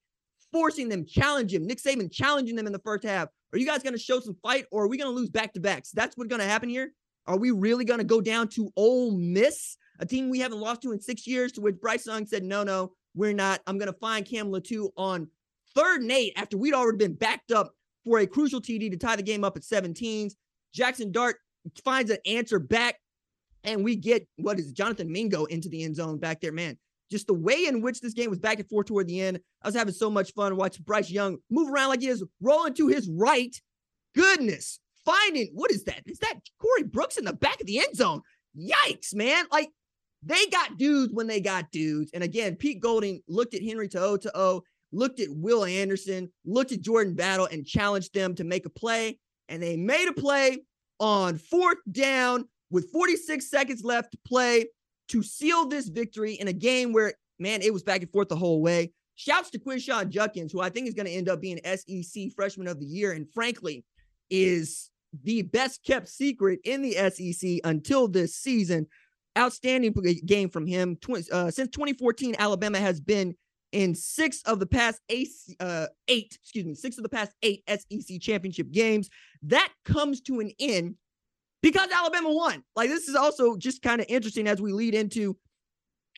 forcing 0.52 0.90
them, 0.90 1.06
challenging 1.06 1.62
him. 1.62 1.68
Nick 1.68 1.82
Saban 1.82 2.12
challenging 2.12 2.56
them 2.56 2.68
in 2.68 2.74
the 2.74 2.80
first 2.80 3.04
half. 3.04 3.30
Are 3.54 3.58
you 3.58 3.66
guys 3.66 3.84
going 3.84 3.94
to 3.94 4.00
show 4.00 4.20
some 4.20 4.36
fight 4.44 4.66
or 4.72 4.84
are 4.84 4.88
we 4.88 4.98
going 4.98 5.10
to 5.10 5.16
lose 5.16 5.30
back 5.30 5.54
to 5.54 5.60
backs? 5.60 5.92
That's 5.92 6.18
what's 6.18 6.30
going 6.30 6.42
to 6.42 6.48
happen 6.48 6.70
here. 6.70 6.94
Are 7.28 7.38
we 7.38 7.52
really 7.52 7.86
going 7.86 8.00
to 8.00 8.06
go 8.06 8.22
down 8.22 8.48
to 8.50 8.72
Ole 8.76 9.18
Miss, 9.18 9.78
a 10.00 10.06
team 10.06 10.30
we 10.30 10.40
haven't 10.40 10.60
lost 10.60 10.82
to 10.84 10.92
in 10.92 11.00
six 11.00 11.26
years? 11.28 11.52
To 11.54 11.62
which 11.62 11.80
Bryce 11.80 12.06
Young 12.06 12.26
said, 12.26 12.44
"No, 12.44 12.64
no, 12.64 12.94
we're 13.16 13.34
not. 13.34 13.62
I'm 13.66 13.78
going 13.78 13.92
to 13.92 14.00
find 14.00 14.26
Cam 14.26 14.52
Latu 14.52 14.90
on 14.98 15.28
third 15.74 16.02
and 16.02 16.12
eight 16.12 16.34
after 16.36 16.58
we'd 16.58 16.74
already 16.74 16.98
been 16.98 17.14
backed 17.14 17.52
up 17.52 17.74
for 18.04 18.20
a 18.20 18.28
crucial 18.28 18.62
TD 18.62 18.92
to 18.92 18.98
tie 18.98 19.16
the 19.16 19.24
game 19.24 19.44
up 19.44 19.58
at 19.58 19.64
17s. 19.64 20.34
Jaxson 20.76 21.12
Dart 21.12 21.38
finds 21.84 22.12
an 22.12 22.18
answer 22.26 22.60
back, 22.60 23.00
and 23.64 23.84
we 23.84 23.96
get 23.96 24.28
what 24.38 24.60
is 24.60 24.72
Jonathan 24.72 25.12
Mingo 25.12 25.46
into 25.46 25.70
the 25.70 25.84
end 25.84 25.96
zone 25.96 26.18
back 26.18 26.42
there, 26.42 26.52
man. 26.52 26.78
Just 27.12 27.28
the 27.28 27.34
way 27.34 27.66
in 27.66 27.82
which 27.82 28.02
this 28.02 28.14
game 28.14 28.30
was 28.30 28.40
back 28.40 28.60
and 28.60 28.68
forth 28.68 28.88
toward 28.88 29.08
the 29.08 29.22
end. 29.22 29.40
I 29.62 29.68
was 29.68 29.76
having 29.76 29.94
so 29.94 30.10
much 30.10 30.34
fun 30.34 30.56
watching 30.56 30.84
Bryce 30.84 31.10
Young 31.10 31.38
move 31.50 31.72
around 31.72 31.90
like 31.90 32.02
he 32.02 32.08
is 32.08 32.24
rolling 32.42 32.74
to 32.76 32.88
his 32.88 33.10
right. 33.10 33.56
Goodness, 34.16 34.80
finding 35.06 35.52
what 35.54 35.72
is 35.72 35.84
that? 35.86 36.02
Is 36.06 36.20
that 36.20 36.40
Corey 36.60 36.84
Brooks 36.84 37.18
in 37.18 37.26
the 37.26 37.34
back 37.34 37.60
of 37.62 37.68
the 37.68 37.80
end 37.80 37.96
zone? 37.96 38.22
Yikes, 38.58 39.14
man. 39.14 39.46
Like 39.52 39.70
they 40.26 40.48
got 40.48 40.78
dudes 40.78 41.14
when 41.14 41.28
they 41.28 41.40
got 41.40 41.72
dudes. 41.72 42.12
And 42.14 42.24
again, 42.24 42.56
Pete 42.56 42.82
Golding 42.82 43.22
looked 43.28 43.54
at 43.54 43.64
Henry 43.64 43.88
To'o 43.88 44.18
To'o, 44.18 44.64
looked 44.92 45.20
at 45.20 45.30
Will 45.30 45.64
Anderson, 45.64 46.32
looked 46.46 46.72
at 46.72 46.82
Jordan 46.82 47.14
Battle, 47.14 47.48
and 47.52 47.66
challenged 47.66 48.14
them 48.14 48.34
to 48.36 48.44
make 48.44 48.66
a 48.66 48.70
play. 48.70 49.20
And 49.50 49.62
they 49.62 49.78
made 49.78 50.08
a 50.08 50.14
play 50.14 50.60
on 51.00 51.38
fourth 51.38 51.78
down 51.92 52.46
with 52.72 52.92
46 52.92 53.50
seconds 53.50 53.84
left 53.84 54.12
to 54.12 54.18
play 54.26 54.66
to 55.10 55.22
seal 55.22 55.68
this 55.68 55.88
victory 55.88 56.34
in 56.34 56.48
a 56.48 56.54
game 56.54 56.92
where, 56.92 57.14
man, 57.38 57.62
it 57.62 57.72
was 57.72 57.84
back 57.84 58.02
and 58.02 58.12
forth 58.12 58.30
the 58.30 58.36
whole 58.36 58.62
way. 58.62 58.92
Shouts 59.16 59.52
to 59.52 59.60
Quinshon 59.60 60.10
Judkins, 60.10 60.52
who 60.52 60.62
I 60.62 60.70
think 60.70 60.88
is 60.88 60.94
going 60.94 61.06
to 61.06 61.12
end 61.12 61.30
up 61.30 61.40
being 61.40 61.60
SEC 61.64 62.32
Freshman 62.36 62.68
of 62.68 62.80
the 62.80 62.86
Year, 62.86 63.12
and 63.12 63.28
frankly, 63.34 63.86
is 64.30 64.90
the 65.24 65.44
best 65.44 65.84
kept 65.86 66.10
secret 66.10 66.60
in 66.66 66.82
the 66.82 66.94
SEC 67.12 67.60
until 67.64 68.08
this 68.08 68.36
season. 68.36 68.88
Outstanding 69.38 69.94
game 70.26 70.50
from 70.50 70.66
him. 70.66 70.98
Uh, 71.32 71.52
since 71.52 71.70
2014, 71.70 72.36
Alabama 72.40 72.80
has 72.80 73.02
been 73.02 73.36
in 73.72 73.94
six 73.94 74.42
of 74.44 74.60
the 74.60 74.66
past 74.66 75.02
eight, 75.10 75.28
uh, 75.60 75.88
eight, 76.08 76.38
excuse 76.42 76.66
me, 76.66 76.74
six 76.74 76.98
of 76.98 77.04
the 77.04 77.10
past 77.10 77.34
eight 77.44 77.62
SEC 77.68 78.22
championship 78.22 78.72
games. 78.72 79.10
That 79.44 79.70
comes 79.84 80.22
to 80.22 80.40
an 80.40 80.52
end 80.60 80.96
because 81.62 81.90
Alabama 81.92 82.34
won. 82.34 82.64
Like 82.76 82.90
this 82.90 83.10
is 83.10 83.16
also 83.16 83.58
just 83.58 83.82
kind 83.82 84.00
of 84.00 84.08
interesting 84.08 84.48
as 84.48 84.62
we 84.62 84.72
lead 84.72 84.96
into 84.96 85.36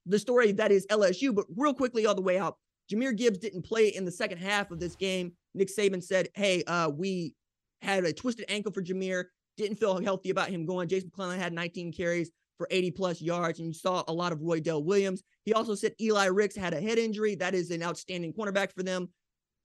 the 0.06 0.20
story 0.20 0.52
that 0.52 0.72
is 0.72 0.86
LSU. 0.88 1.34
But 1.34 1.46
real 1.56 1.74
quickly, 1.74 2.06
all 2.06 2.16
the 2.16 2.22
way 2.22 2.38
out, 2.38 2.58
Jahmyr 2.92 3.18
Gibbs 3.18 3.40
didn't 3.40 3.64
play 3.64 3.88
in 3.88 4.06
the 4.06 4.12
second 4.12 4.38
half 4.38 4.70
of 4.70 4.80
this 4.80 4.96
game. 4.96 5.34
Nick 5.56 5.70
Saban 5.70 6.04
said, 6.04 6.30
"Hey, 6.36 6.64
uh, 6.66 6.90
we 6.90 7.34
had 7.82 8.06
a 8.06 8.14
twisted 8.14 8.46
ankle 8.50 8.72
for 8.72 8.82
Jahmyr. 8.82 9.26
Didn't 9.58 9.78
feel 9.78 10.00
healthy 10.00 10.30
about 10.30 10.50
him 10.50 10.66
going. 10.66 10.88
Jason 10.88 11.08
McClellan 11.08 11.40
had 11.40 11.54
19 11.54 11.92
carries 11.92 12.32
for 12.58 12.68
80 12.72 12.92
plus 12.92 13.22
yards, 13.22 13.60
and 13.60 13.68
you 13.68 13.74
saw 13.74 14.04
a 14.08 14.14
lot 14.14 14.32
of 14.32 14.40
Roydell 14.40 14.84
Williams. 14.84 15.24
He 15.46 15.54
also 15.54 15.76
said 15.76 15.94
Eli 16.02 16.26
Ricks 16.26 16.56
had 16.56 16.74
a 16.74 16.82
head 16.82 16.98
injury. 16.98 17.36
That 17.36 17.54
is 17.54 17.72
an 17.72 17.84
outstanding 17.84 18.34
cornerback 18.34 18.74
for 18.74 18.84
them. 18.84 19.10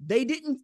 They 0.04 0.24
didn't. 0.24 0.60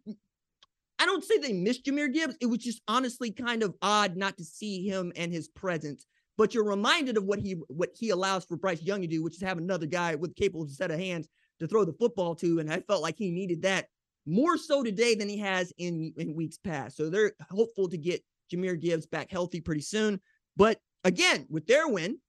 I 0.99 1.05
don't 1.05 1.23
say 1.23 1.37
they 1.37 1.53
missed 1.53 1.85
Jahmyr 1.85 2.13
Gibbs. 2.13 2.35
It 2.41 2.47
was 2.47 2.59
just 2.59 2.81
honestly 2.87 3.31
kind 3.31 3.63
of 3.63 3.73
odd 3.81 4.17
not 4.17 4.37
to 4.37 4.43
see 4.43 4.85
him 4.85 5.13
and 5.15 5.31
his 5.31 5.47
presence. 5.47 6.05
But 6.37 6.53
you're 6.53 6.65
reminded 6.65 7.17
of 7.17 7.25
what 7.25 7.39
he 7.39 7.53
what 7.67 7.89
he 7.93 8.11
allows 8.11 8.45
for 8.45 8.57
Bryce 8.57 8.81
Young 8.81 9.01
to 9.01 9.07
do, 9.07 9.23
which 9.23 9.35
is 9.35 9.41
have 9.41 9.57
another 9.57 9.85
guy 9.85 10.15
with 10.15 10.35
capable 10.35 10.67
set 10.67 10.91
of 10.91 10.99
hands 10.99 11.27
to 11.59 11.67
throw 11.67 11.85
the 11.85 11.93
football 11.93 12.35
to. 12.35 12.59
And 12.59 12.71
I 12.71 12.79
felt 12.81 13.01
like 13.01 13.17
he 13.17 13.31
needed 13.31 13.61
that 13.63 13.87
more 14.25 14.57
so 14.57 14.83
today 14.83 15.15
than 15.15 15.27
he 15.27 15.37
has 15.37 15.73
in, 15.77 16.13
in 16.17 16.35
weeks 16.35 16.57
past. 16.57 16.97
So 16.97 17.09
they're 17.09 17.33
hopeful 17.49 17.89
to 17.89 17.97
get 17.97 18.23
Jahmyr 18.51 18.79
Gibbs 18.79 19.05
back 19.05 19.31
healthy 19.31 19.61
pretty 19.61 19.81
soon. 19.81 20.21
But 20.55 20.79
again, 21.03 21.45
with 21.49 21.67
their 21.67 21.87
win, 21.87 22.19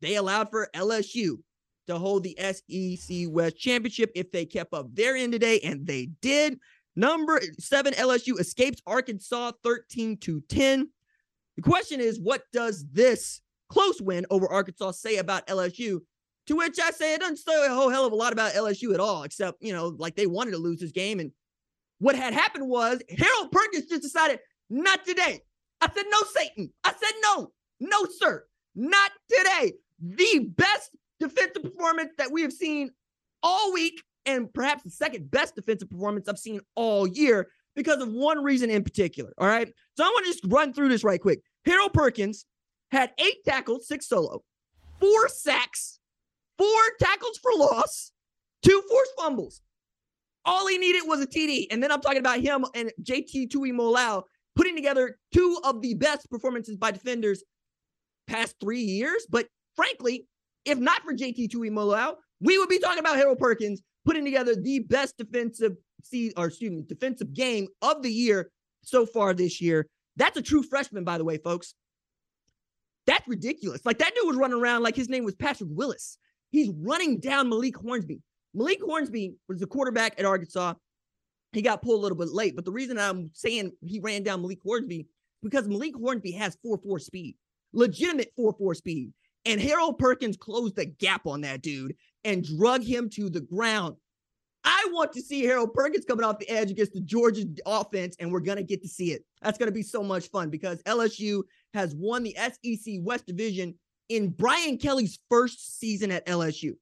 they 0.00 0.16
allowed 0.16 0.50
for 0.50 0.68
LSU 0.74 1.38
to 1.86 1.98
hold 1.98 2.22
the 2.22 2.36
SEC 2.38 3.26
West 3.28 3.56
Championship 3.56 4.10
if 4.14 4.30
they 4.30 4.44
kept 4.44 4.72
up 4.72 4.94
their 4.94 5.16
end 5.16 5.32
today, 5.32 5.60
and 5.60 5.86
they 5.86 6.06
did. 6.20 6.58
Number 6.96 7.40
seven, 7.58 7.94
LSU 7.94 8.38
escapes 8.38 8.82
Arkansas 8.86 9.52
13 9.62 10.16
to 10.18 10.40
10. 10.48 10.88
The 11.56 11.62
question 11.62 12.00
is, 12.00 12.20
what 12.20 12.42
does 12.52 12.86
this 12.92 13.40
close 13.68 14.00
win 14.00 14.26
over 14.30 14.48
Arkansas 14.48 14.92
say 14.92 15.16
about 15.16 15.46
LSU? 15.46 16.00
To 16.46 16.56
which 16.56 16.78
I 16.80 16.90
say 16.90 17.14
it 17.14 17.20
doesn't 17.20 17.36
say 17.36 17.66
a 17.66 17.74
whole 17.74 17.90
hell 17.90 18.06
of 18.06 18.12
a 18.12 18.16
lot 18.16 18.32
about 18.32 18.54
LSU 18.54 18.94
at 18.94 19.00
all, 19.00 19.22
except, 19.22 19.62
you 19.62 19.72
know, 19.72 19.94
like 19.98 20.16
they 20.16 20.26
wanted 20.26 20.52
to 20.52 20.58
lose 20.58 20.80
this 20.80 20.92
game 20.92 21.20
and 21.20 21.30
what 22.00 22.16
had 22.16 22.32
happened 22.32 22.66
was 22.66 23.00
Harold 23.10 23.52
Perkins 23.52 23.86
just 23.86 24.02
decided, 24.02 24.40
not 24.70 25.04
today. 25.04 25.42
I 25.80 25.90
said, 25.94 26.04
no, 26.10 26.18
Satan. 26.34 26.72
I 26.82 26.90
said, 26.90 27.12
no, 27.22 27.52
no, 27.80 28.06
sir, 28.18 28.44
not 28.74 29.10
today. 29.28 29.72
The 30.00 30.50
best 30.56 30.90
defensive 31.18 31.62
performance 31.62 32.12
that 32.18 32.30
we 32.30 32.42
have 32.42 32.52
seen 32.52 32.90
all 33.42 33.72
week, 33.72 34.02
and 34.26 34.52
perhaps 34.52 34.82
the 34.82 34.90
second 34.90 35.30
best 35.30 35.54
defensive 35.56 35.90
performance 35.90 36.28
I've 36.28 36.38
seen 36.38 36.60
all 36.74 37.06
year. 37.06 37.48
because 37.76 38.02
of 38.02 38.12
one 38.12 38.42
reason 38.42 38.68
in 38.68 38.82
particular. 38.82 39.32
All 39.38 39.46
right. 39.46 39.72
So 39.96 40.04
I 40.04 40.08
want 40.08 40.26
to 40.26 40.32
just 40.32 40.44
run 40.52 40.72
through 40.72 40.88
this 40.88 41.04
right 41.04 41.20
quick. 41.20 41.40
Harold 41.64 41.92
Perkins 41.92 42.44
had 42.90 43.12
eight 43.18 43.44
tackles, 43.44 43.86
six 43.86 44.08
solo, 44.08 44.42
four 44.98 45.28
sacks, 45.28 45.98
four 46.58 46.80
tackles 46.98 47.38
for 47.38 47.52
loss, 47.56 48.12
two 48.62 48.82
forced 48.90 49.12
fumbles. 49.18 49.62
All 50.44 50.66
he 50.66 50.78
needed 50.78 51.02
was 51.06 51.20
a 51.20 51.26
TD. 51.26 51.66
And 51.70 51.82
then 51.82 51.92
I'm 51.92 52.00
talking 52.00 52.18
about 52.18 52.40
him 52.40 52.64
and 52.74 52.92
JT 53.02 53.48
Tuimoloau 53.48 54.24
putting 54.56 54.74
together 54.74 55.18
two 55.32 55.58
of 55.64 55.80
the 55.80 55.94
best 55.94 56.28
performances 56.30 56.76
by 56.76 56.90
defenders 56.90 57.44
past 58.30 58.56
three 58.60 58.80
years. 58.80 59.26
But 59.28 59.46
frankly, 59.76 60.26
if 60.64 60.78
not 60.78 61.02
for 61.02 61.12
JT 61.12 61.50
Tuimoloau, 61.50 62.14
we 62.40 62.58
would 62.58 62.68
be 62.68 62.78
talking 62.78 63.00
about 63.00 63.16
Harold 63.16 63.38
Perkins 63.38 63.82
putting 64.04 64.24
together 64.24 64.54
the 64.54 64.80
best 64.80 65.16
defensive 65.18 65.72
see 66.04 66.32
or 66.36 66.46
excuse 66.46 66.70
me, 66.70 66.82
defensive 66.86 67.32
game 67.34 67.68
of 67.82 68.02
the 68.02 68.10
year 68.10 68.50
so 68.82 69.04
far 69.06 69.34
this 69.34 69.60
year. 69.60 69.86
That's 70.16 70.36
a 70.36 70.42
true 70.42 70.62
freshman, 70.62 71.04
by 71.04 71.18
the 71.18 71.24
way, 71.24 71.38
folks. 71.38 71.74
That's 73.06 73.26
ridiculous. 73.26 73.84
Like 73.84 73.98
that 73.98 74.14
dude 74.14 74.26
was 74.26 74.36
running 74.36 74.58
around 74.58 74.82
like 74.82 74.96
his 74.96 75.08
name 75.08 75.24
was 75.24 75.34
Patrick 75.34 75.70
Willis. 75.72 76.18
He's 76.50 76.70
running 76.70 77.20
down 77.20 77.48
Malik 77.48 77.76
Hornsby. 77.76 78.20
Malik 78.54 78.80
Hornsby 78.82 79.34
was 79.48 79.60
the 79.60 79.66
quarterback 79.66 80.18
at 80.18 80.24
Arkansas. 80.24 80.74
He 81.52 81.62
got 81.62 81.82
pulled 81.82 81.98
a 81.98 82.02
little 82.02 82.18
bit 82.18 82.28
late, 82.28 82.54
but 82.54 82.64
the 82.64 82.72
reason 82.72 82.98
I'm 82.98 83.30
saying 83.32 83.72
he 83.84 84.00
ran 84.00 84.22
down 84.22 84.42
Malik 84.42 84.58
Hornsby 84.62 85.06
because 85.42 85.66
Malik 85.66 85.94
Hornsby 85.94 86.32
has 86.32 86.56
4-4 86.64 87.00
speed, 87.00 87.36
legitimate 87.72 88.32
4-4 88.38 88.76
speed. 88.76 89.12
And 89.46 89.60
Harold 89.60 89.98
Perkins 89.98 90.36
closed 90.36 90.76
the 90.76 90.86
gap 90.86 91.26
on 91.26 91.40
that 91.42 91.62
dude 91.62 91.96
and 92.24 92.44
drug 92.44 92.82
him 92.82 93.08
to 93.10 93.30
the 93.30 93.40
ground. 93.40 93.96
I 94.64 94.88
want 94.90 95.12
to 95.12 95.22
see 95.22 95.42
Harold 95.42 95.72
Perkins 95.72 96.04
coming 96.04 96.24
off 96.24 96.38
the 96.38 96.50
edge 96.50 96.70
against 96.70 96.92
the 96.92 97.00
Georgia 97.00 97.46
offense, 97.64 98.14
and 98.20 98.30
we're 98.30 98.40
going 98.40 98.58
to 98.58 98.62
get 98.62 98.82
to 98.82 98.88
see 98.88 99.12
it. 99.12 99.24
That's 99.40 99.56
going 99.56 99.68
to 99.68 99.74
be 99.74 99.82
so 99.82 100.02
much 100.02 100.28
fun 100.28 100.50
because 100.50 100.82
LSU 100.82 101.42
has 101.72 101.94
won 101.94 102.22
the 102.22 102.36
SEC 102.36 102.96
West 103.00 103.26
Division 103.26 103.74
in 104.10 104.28
Brian 104.28 104.76
Kelly's 104.76 105.18
first 105.30 105.78
season 105.78 106.10
at 106.10 106.26
LSU. 106.26 106.72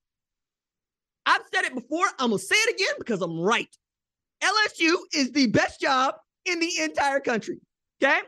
I've 1.24 1.42
said 1.55 1.66
it 1.66 1.74
before. 1.74 2.07
I'm 2.18 2.31
going 2.31 2.40
to 2.40 2.44
say 2.44 2.57
it 2.57 2.74
again 2.74 2.94
because 2.98 3.22
I'm 3.22 3.38
right. 3.38 3.68
LSU 4.42 4.96
is 5.14 5.31
the 5.31 5.46
best 5.48 5.81
job 5.81 6.14
in 6.46 6.59
the 6.59 6.70
entire 6.83 7.20
country. 7.20 7.61
Okay. 8.03 8.18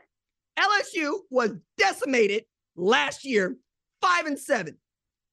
LSU 0.59 1.21
was 1.31 1.53
decimated 1.79 2.45
last 2.77 3.25
year, 3.25 3.57
five 4.01 4.27
and 4.27 4.39
seven. 4.39 4.77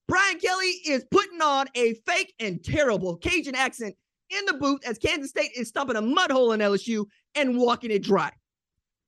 Brian 0.07 0.39
Kelly 0.39 0.73
is 0.85 1.05
putting 1.11 1.41
on 1.41 1.67
a 1.75 1.95
fake 2.05 2.33
and 2.39 2.63
terrible 2.63 3.17
Cajun 3.17 3.55
accent 3.55 3.95
in 4.29 4.45
the 4.45 4.53
booth 4.53 4.85
as 4.85 4.97
Kansas 4.97 5.29
State 5.29 5.51
is 5.55 5.67
stumping 5.67 5.97
a 5.97 6.01
mud 6.01 6.31
hole 6.31 6.53
in 6.53 6.59
LSU 6.59 7.05
and 7.35 7.57
walking 7.57 7.91
it 7.91 8.03
dry. 8.03 8.31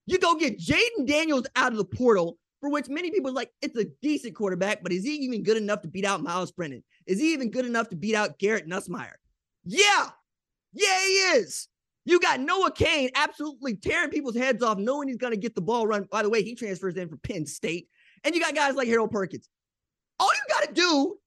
You 0.06 0.18
go 0.18 0.36
get 0.36 0.60
Jayden 0.60 1.06
Daniels 1.06 1.48
out 1.56 1.72
of 1.72 1.78
the 1.78 1.86
portal, 1.86 2.38
for 2.60 2.70
which 2.70 2.90
many 2.90 3.12
people 3.12 3.32
like, 3.32 3.52
it's 3.62 3.78
a 3.78 3.86
decent 4.02 4.36
quarterback, 4.36 4.84
but 4.84 4.92
is 4.92 5.06
he 5.06 5.16
even 5.16 5.44
good 5.44 5.58
enough 5.58 5.82
to 5.82 5.88
beat 5.88 6.06
out 6.06 6.22
Myles 6.22 6.52
Brennan? 6.52 6.84
Is 7.06 7.20
he 7.20 7.34
even 7.34 7.52
good 7.52 7.66
enough 7.66 7.90
to 7.90 7.96
beat 7.96 8.16
out 8.16 8.40
Garrett 8.40 8.68
Nussmeier? 8.68 9.14
Yeah, 9.64 10.10
yeah, 10.74 11.00
he 11.00 11.14
is. 11.38 11.68
You 12.10 12.20
got 12.20 12.40
Noah 12.40 12.72
Cain 12.72 13.12
absolutely 13.14 13.76
tearing 13.76 14.10
people's 14.10 14.36
heads 14.36 14.64
off, 14.64 14.80
knowing 14.80 15.10
he's 15.10 15.18
going 15.18 15.34
to 15.34 15.38
get 15.38 15.54
the 15.54 15.62
ball 15.62 15.86
run. 15.86 16.08
By 16.10 16.24
the 16.24 16.30
way, 16.30 16.42
he 16.42 16.56
transfers 16.56 16.96
in 16.96 17.08
from 17.08 17.20
Penn 17.20 17.46
State. 17.46 17.88
And 18.24 18.34
you 18.34 18.42
got 18.42 18.56
guys 18.56 18.74
like 18.74 18.88
Harold 18.88 19.12
Perkins. 19.12 19.48
All 20.20 20.32
you 20.34 20.42
got 20.50 20.68
to 20.68 20.74
do 20.74 21.18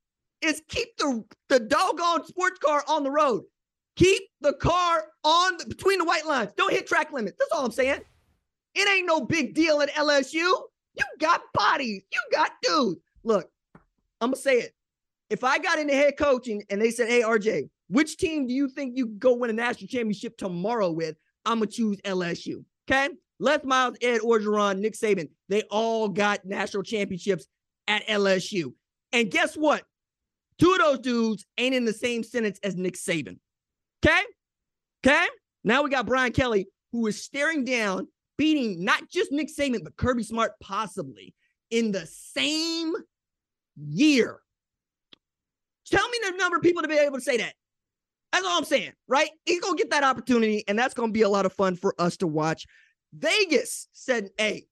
is 0.41 0.61
keep 0.67 0.97
the, 0.97 1.23
the 1.49 1.61
doggone 1.61 2.27
sports 2.27 2.59
car 2.59 2.83
on 2.89 3.05
the 3.05 3.13
road. 3.13 3.45
Keep 3.95 4.23
the 4.41 4.55
car 4.55 5.05
on 5.23 5.57
the, 5.59 5.67
between 5.67 6.01
the 6.01 6.05
white 6.05 6.27
lines. 6.27 6.51
Don't 6.57 6.73
hit 6.73 6.89
track 6.89 7.13
limits. 7.13 7.37
That's 7.39 7.53
all 7.53 7.65
I'm 7.65 7.71
saying. 7.71 8.01
It 8.75 8.89
ain't 8.89 9.07
no 9.07 9.21
big 9.21 9.55
deal 9.55 9.83
at 9.83 9.91
LSU. 9.93 10.35
You 10.35 11.05
got 11.21 11.43
bodies. 11.55 12.03
You 12.13 12.21
got 12.33 12.51
dudes. 12.61 12.99
Look, 13.23 13.49
I'm 14.21 14.31
gonna 14.31 14.37
say 14.37 14.59
it. 14.59 14.75
If 15.31 15.45
I 15.45 15.59
got 15.59 15.79
into 15.79 15.95
head 15.95 16.15
coaching 16.19 16.65
and 16.71 16.83
they 16.83 16.91
said, 16.91 17.09
"Hey, 17.09 17.23
RJ, 17.23 17.69
which 17.93 18.17
team 18.17 18.47
do 18.47 18.55
you 18.55 18.69
think 18.69 18.97
you 18.97 19.07
go 19.07 19.35
win 19.35 19.51
a 19.51 19.53
national 19.53 19.89
championship 19.89 20.37
tomorrow 20.37 20.91
with?" 20.91 21.17
I'm 21.45 21.59
gonna 21.59 21.71
choose 21.71 22.01
LSU. 22.05 22.65
Okay, 22.89 23.11
Les 23.39 23.63
Miles, 23.65 23.97
Ed 24.01 24.21
Orgeron, 24.21 24.79
Nick 24.79 24.95
Saban. 24.95 25.29
They 25.49 25.63
all 25.71 26.09
got 26.09 26.45
national 26.45 26.83
championships 26.83 27.47
at 27.89 28.07
LSU. 28.07 28.75
And 29.13 29.31
guess 29.31 29.57
what? 29.57 29.85
Two 30.59 30.73
of 30.73 30.79
those 30.79 30.99
dudes 31.01 31.45
ain't 31.59 31.75
in 31.75 31.85
the 31.85 31.93
same 31.93 32.23
sentence 32.23 32.59
as 32.63 32.77
Nick 32.77 32.95
Saban. 32.95 33.39
Okay. 34.05 34.23
Okay. 35.05 35.27
Now 35.65 35.83
we 35.83 35.91
got 35.91 36.07
Brian 36.07 36.33
Kelly, 36.33 36.69
who 36.93 37.07
is 37.07 37.23
staring 37.23 37.65
down, 37.65 38.09
beating 38.39 38.85
not 38.85 39.09
just 39.11 39.33
Nick 39.33 39.49
Saban, 39.49 39.83
but 39.83 39.97
Kirby 39.97 40.23
Smart 40.23 40.53
possibly 40.61 41.35
in 41.71 41.93
the 41.93 42.07
same 42.07 42.95
year. 43.77 44.41
Tell 45.87 46.09
me 46.09 46.19
the 46.23 46.37
number 46.37 46.57
of 46.57 46.63
people 46.63 46.83
to 46.83 46.89
be 46.89 46.97
able 46.97 47.19
to 47.19 47.25
say 47.25 47.39
that. 47.39 47.55
That's 48.33 48.47
all 48.47 48.59
I'm 48.59 48.65
saying, 48.65 48.93
right? 49.09 49.29
He's 49.45 49.61
to 49.61 49.75
get 49.77 49.91
that 49.91 50.05
opportunity, 50.05 50.65
and 50.67 50.79
that's 50.79 50.95
to 50.95 51.13
be 51.13 51.23
a 51.23 51.29
lot 51.29 51.47
of 51.47 51.53
fun 51.53 51.77
for 51.77 51.95
us 51.99 52.17
to 52.19 52.27
watch. 52.27 52.67
Vegas 53.13 53.89
said, 53.93 54.31
hey, 54.39 54.65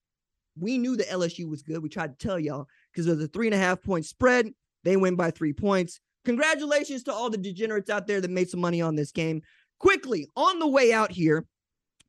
we 0.59 0.77
knew 0.77 0.97
the 0.97 1.03
LSU 1.03 1.47
was 1.47 1.61
good. 1.61 1.83
We 1.83 1.89
tried 1.89 2.17
to 2.17 2.27
tell 2.27 2.39
y'all 2.39 2.67
because 2.91 3.05
there's 3.05 3.21
a 3.21 3.27
three 3.27 3.47
and 3.47 3.53
a 3.53 3.59
half 3.59 3.81
point 3.81 4.05
spread. 4.05 4.49
They 4.83 4.97
win 4.97 5.15
by 5.15 5.31
three 5.31 5.53
points. 5.53 5.99
Congratulations 6.25 7.03
to 7.03 7.13
all 7.13 7.29
the 7.29 7.37
degenerates 7.37 7.89
out 7.89 8.07
there 8.07 8.19
that 8.21 8.31
made 8.31 8.49
some 8.49 8.59
money 8.59 8.81
on 8.81 8.95
this 8.95 9.11
game. 9.11 9.41
Quickly, 9.79 10.27
on 10.35 10.59
the 10.59 10.67
way 10.67 10.93
out 10.93 11.11
here, 11.11 11.45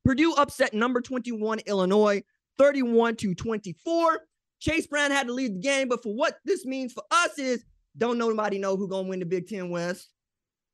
Purdue 0.04 0.34
upset 0.34 0.74
number 0.74 1.00
21 1.00 1.60
Illinois 1.60 2.22
31 2.58 3.16
to 3.16 3.34
24. 3.34 4.20
Chase 4.60 4.86
Brown 4.86 5.10
had 5.10 5.26
to 5.26 5.32
leave 5.32 5.54
the 5.54 5.60
game, 5.60 5.88
but 5.88 6.02
for 6.02 6.14
what 6.14 6.38
this 6.44 6.64
means 6.64 6.92
for 6.92 7.02
us 7.10 7.38
is 7.38 7.64
don't 7.96 8.18
nobody 8.18 8.58
know 8.58 8.76
who's 8.76 8.90
gonna 8.90 9.08
win 9.08 9.20
the 9.20 9.26
Big 9.26 9.48
Ten 9.48 9.70
West. 9.70 10.08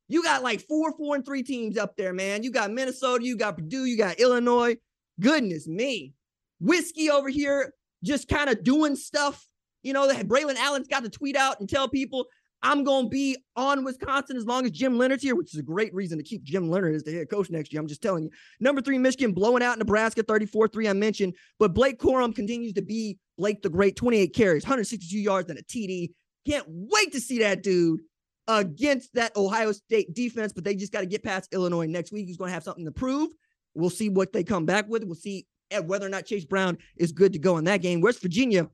You 0.08 0.22
got 0.22 0.42
like 0.42 0.66
four, 0.66 0.92
four, 0.96 1.14
and 1.14 1.24
three 1.24 1.42
teams 1.42 1.76
up 1.76 1.96
there, 1.96 2.12
man. 2.12 2.42
You 2.42 2.50
got 2.50 2.70
Minnesota, 2.70 3.24
you 3.24 3.36
got 3.36 3.56
Purdue, 3.56 3.84
you 3.84 3.96
got 3.96 4.18
Illinois. 4.18 4.76
Goodness 5.20 5.68
me. 5.68 6.14
Whiskey 6.60 7.10
over 7.10 7.28
here 7.28 7.74
just 8.02 8.28
kind 8.28 8.48
of 8.48 8.64
doing 8.64 8.96
stuff. 8.96 9.46
You 9.82 9.92
know, 9.92 10.08
Braylon 10.08 10.56
Allen's 10.56 10.88
got 10.88 11.04
to 11.04 11.10
tweet 11.10 11.36
out 11.36 11.60
and 11.60 11.68
tell 11.68 11.88
people 11.88 12.26
I'm 12.62 12.82
going 12.82 13.04
to 13.04 13.10
be 13.10 13.36
on 13.54 13.84
Wisconsin 13.84 14.36
as 14.36 14.44
long 14.44 14.64
as 14.64 14.72
Jim 14.72 14.98
Leonhard's 14.98 15.22
here, 15.22 15.36
which 15.36 15.54
is 15.54 15.60
a 15.60 15.62
great 15.62 15.94
reason 15.94 16.18
to 16.18 16.24
keep 16.24 16.42
Jim 16.42 16.68
Leonhard 16.68 16.96
as 16.96 17.04
the 17.04 17.12
head 17.12 17.30
coach 17.30 17.50
next 17.50 17.72
year. 17.72 17.80
I'm 17.80 17.86
just 17.86 18.02
telling 18.02 18.24
you. 18.24 18.30
Number 18.58 18.80
three, 18.80 18.98
Michigan 18.98 19.32
blowing 19.32 19.62
out 19.62 19.78
Nebraska 19.78 20.22
34 20.22 20.68
3, 20.68 20.88
I 20.88 20.92
mentioned. 20.94 21.34
But 21.58 21.74
Blake 21.74 21.98
Corum 21.98 22.34
continues 22.34 22.72
to 22.72 22.82
be 22.82 23.18
Blake 23.36 23.62
the 23.62 23.70
Great 23.70 23.94
28 23.94 24.34
carries, 24.34 24.64
162 24.64 25.18
yards, 25.18 25.48
and 25.50 25.58
a 25.58 25.62
TD. 25.62 26.10
Can't 26.46 26.66
wait 26.68 27.12
to 27.12 27.20
see 27.20 27.38
that 27.40 27.62
dude 27.62 28.00
against 28.48 29.14
that 29.14 29.36
Ohio 29.36 29.72
State 29.72 30.14
defense, 30.14 30.52
but 30.52 30.64
they 30.64 30.74
just 30.74 30.92
got 30.92 31.00
to 31.00 31.06
get 31.06 31.22
past 31.22 31.52
Illinois 31.52 31.86
next 31.86 32.12
week. 32.12 32.26
He's 32.26 32.38
going 32.38 32.48
to 32.48 32.54
have 32.54 32.64
something 32.64 32.86
to 32.86 32.90
prove. 32.90 33.30
We'll 33.74 33.90
see 33.90 34.08
what 34.08 34.32
they 34.32 34.42
come 34.42 34.64
back 34.66 34.88
with. 34.88 35.04
We'll 35.04 35.14
see 35.14 35.46
whether 35.84 36.06
or 36.06 36.08
not 36.08 36.24
Chase 36.24 36.46
Brown 36.46 36.78
is 36.96 37.12
good 37.12 37.34
to 37.34 37.38
go 37.38 37.58
in 37.58 37.64
that 37.64 37.82
game. 37.82 38.00
West 38.00 38.22
Virginia, 38.22 38.68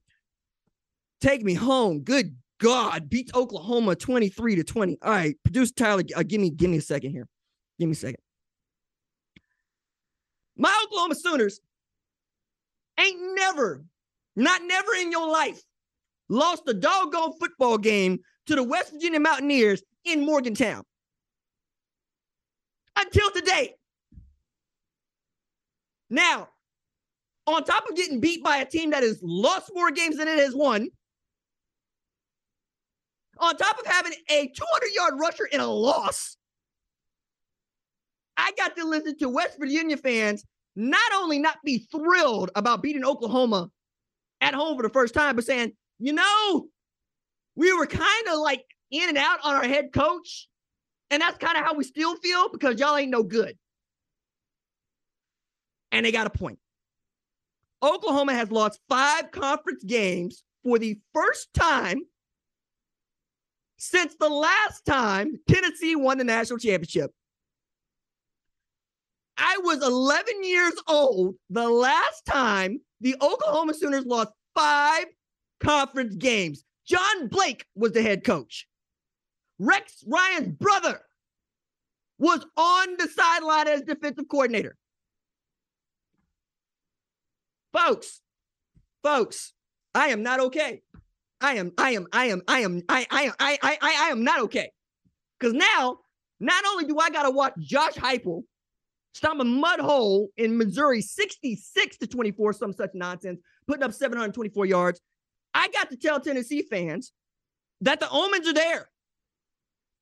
take 1.21 1.43
me 1.43 1.55
home. 1.55 2.01
Good 2.01 2.37
God, 2.61 3.11
beats 3.11 3.35
Oklahoma 3.35 3.97
23 3.97 4.57
to 4.57 4.65
20. 4.65 4.99
All 5.03 5.11
right, 5.11 5.37
produce 5.43 5.73
Tyler, 5.73 6.05
uh, 6.17 6.23
give 6.23 6.41
me 6.41 6.51
give 6.51 6.71
me 6.71 6.79
a 6.79 6.83
second 6.83 7.11
here. 7.11 7.27
Give 7.79 7.89
me 7.89 7.93
a 7.93 7.97
second. 7.97 8.21
My 10.57 10.85
Oklahoma 10.85 11.17
Sooners 11.17 11.61
ain't 12.99 13.19
never, 13.35 13.85
not 14.37 14.63
never 14.63 14.93
in 14.95 15.11
your 15.11 15.29
life, 15.29 15.61
lost 16.29 16.63
a 16.69 16.75
doggone 16.75 17.33
football 17.41 17.77
game 17.77 18.21
to 18.47 18.55
the 18.55 18.63
West 18.63 18.93
Virginia 18.93 19.21
Mountaineers 19.21 19.83
in 20.05 20.25
Morgantown. 20.25 20.85
Until 22.97 23.31
today. 23.31 23.75
Now, 26.11 26.49
on 27.47 27.65
top 27.65 27.89
of 27.89 27.97
getting 27.97 28.21
beat 28.21 28.43
by 28.43 28.59
a 28.59 28.65
team 28.65 28.91
that 28.91 29.03
has 29.03 29.19
lost 29.23 29.71
more 29.75 29.91
games 29.91 30.17
than 30.17 30.29
it 30.29 30.39
has 30.39 30.55
won, 30.55 30.89
on 33.39 33.57
top 33.57 33.79
of 33.79 33.87
having 33.87 34.13
a 34.31 34.47
200 34.49 34.87
yard 34.95 35.15
rusher 35.19 35.47
in 35.47 35.61
a 35.61 35.67
loss, 35.67 36.37
I 38.37 38.53
got 38.57 38.77
to 38.77 38.85
listen 38.85 39.19
to 39.19 39.29
West 39.29 39.59
Virginia 39.59 39.97
fans 39.97 40.45
not 40.77 41.13
only 41.15 41.39
not 41.39 41.59
be 41.65 41.87
thrilled 41.91 42.51
about 42.55 42.83
beating 42.83 43.05
Oklahoma 43.05 43.71
at 44.41 44.55
home 44.55 44.77
for 44.77 44.83
the 44.83 44.89
first 44.89 45.15
time, 45.15 45.37
but 45.37 45.45
saying, 45.45 45.73
you 45.99 46.13
know, 46.13 46.69
we 47.57 47.73
were 47.73 47.87
kind 47.87 48.29
of 48.31 48.39
like 48.39 48.65
in 48.91 49.09
and 49.09 49.19
out 49.19 49.39
on 49.45 49.55
our 49.55 49.65
head 49.65 49.93
coach. 49.93 50.49
And 51.11 51.21
that's 51.21 51.39
kind 51.39 51.57
of 51.57 51.65
how 51.65 51.75
we 51.75 51.85
still 51.85 52.17
feel 52.17 52.49
because 52.51 52.81
y'all 52.81 52.97
ain't 52.97 53.11
no 53.11 53.23
good. 53.23 53.57
And 55.93 56.05
they 56.05 56.13
got 56.13 56.27
a 56.27 56.31
point. 56.31 56.59
Oklahoma 57.83 58.35
has 58.35 58.51
lost 58.51 58.81
five 58.89 59.31
conference 59.31 59.85
games 59.85 60.43
for 60.65 60.79
the 60.79 60.99
first 61.13 61.53
time 61.55 62.03
since 63.77 64.17
the 64.19 64.29
last 64.29 64.85
time 64.87 65.39
Tennessee 65.47 65.95
won 65.95 66.19
the 66.19 66.25
national 66.25 66.59
championship. 66.59 67.13
I 69.37 69.59
was 69.63 69.83
11 69.83 70.45
years 70.45 70.75
old 70.89 71.35
the 71.51 71.69
last 71.69 72.25
time 72.25 72.81
the 73.01 73.17
Oklahoma 73.21 73.75
Sooners 73.75 74.07
lost 74.07 74.31
five 74.55 75.07
conference 75.61 76.15
games. 76.15 76.65
John 76.87 77.29
Blake 77.29 77.67
was 77.75 77.93
the 77.93 78.03
head 78.03 78.25
coach. 78.25 78.67
Rex 79.59 80.05
Ryan's 80.07 80.49
brother 80.49 81.01
was 82.19 82.45
on 82.57 82.97
the 82.99 83.09
sideline 83.09 83.69
as 83.69 83.83
defensive 83.83 84.29
coordinator. 84.29 84.77
Folks, 87.73 88.21
folks, 89.03 89.53
I 89.95 90.09
am 90.09 90.23
not 90.23 90.41
okay. 90.41 90.83
I 91.41 91.55
am, 91.55 91.73
I 91.77 91.91
am, 91.91 92.07
I 92.13 92.27
am, 92.27 92.43
I 92.47 92.61
am, 92.61 92.83
I, 92.89 93.07
I, 93.11 93.33
I, 93.39 93.59
I, 93.63 93.79
I 93.83 94.11
am 94.11 94.25
not 94.25 94.41
okay. 94.43 94.71
Because 95.39 95.55
now, 95.55 95.99
not 96.41 96.65
only 96.67 96.85
do 96.85 96.99
I 96.99 97.11
gotta 97.11 97.31
watch 97.31 97.55
Josh 97.59 97.95
Heupel 97.95 98.45
stomp 99.13 99.41
a 99.41 99.45
mud 99.45 99.81
hole 99.81 100.31
in 100.37 100.57
Missouri 100.57 101.01
66 101.01 101.99
to 101.99 102.07
24, 102.07 102.53
some 102.53 102.73
such 102.73 102.91
nonsense, 102.95 103.41
putting 103.67 103.83
up 103.83 103.93
724 103.93 104.67
yards. 104.67 105.01
I 105.55 105.69
got 105.69 105.91
to 105.91 105.97
tell 105.97 106.21
Tennessee 106.21 106.63
fans 106.63 107.13
that 107.81 108.01
the 108.01 108.11
omens 108.11 108.49
are 108.49 108.55
there. 108.55 108.89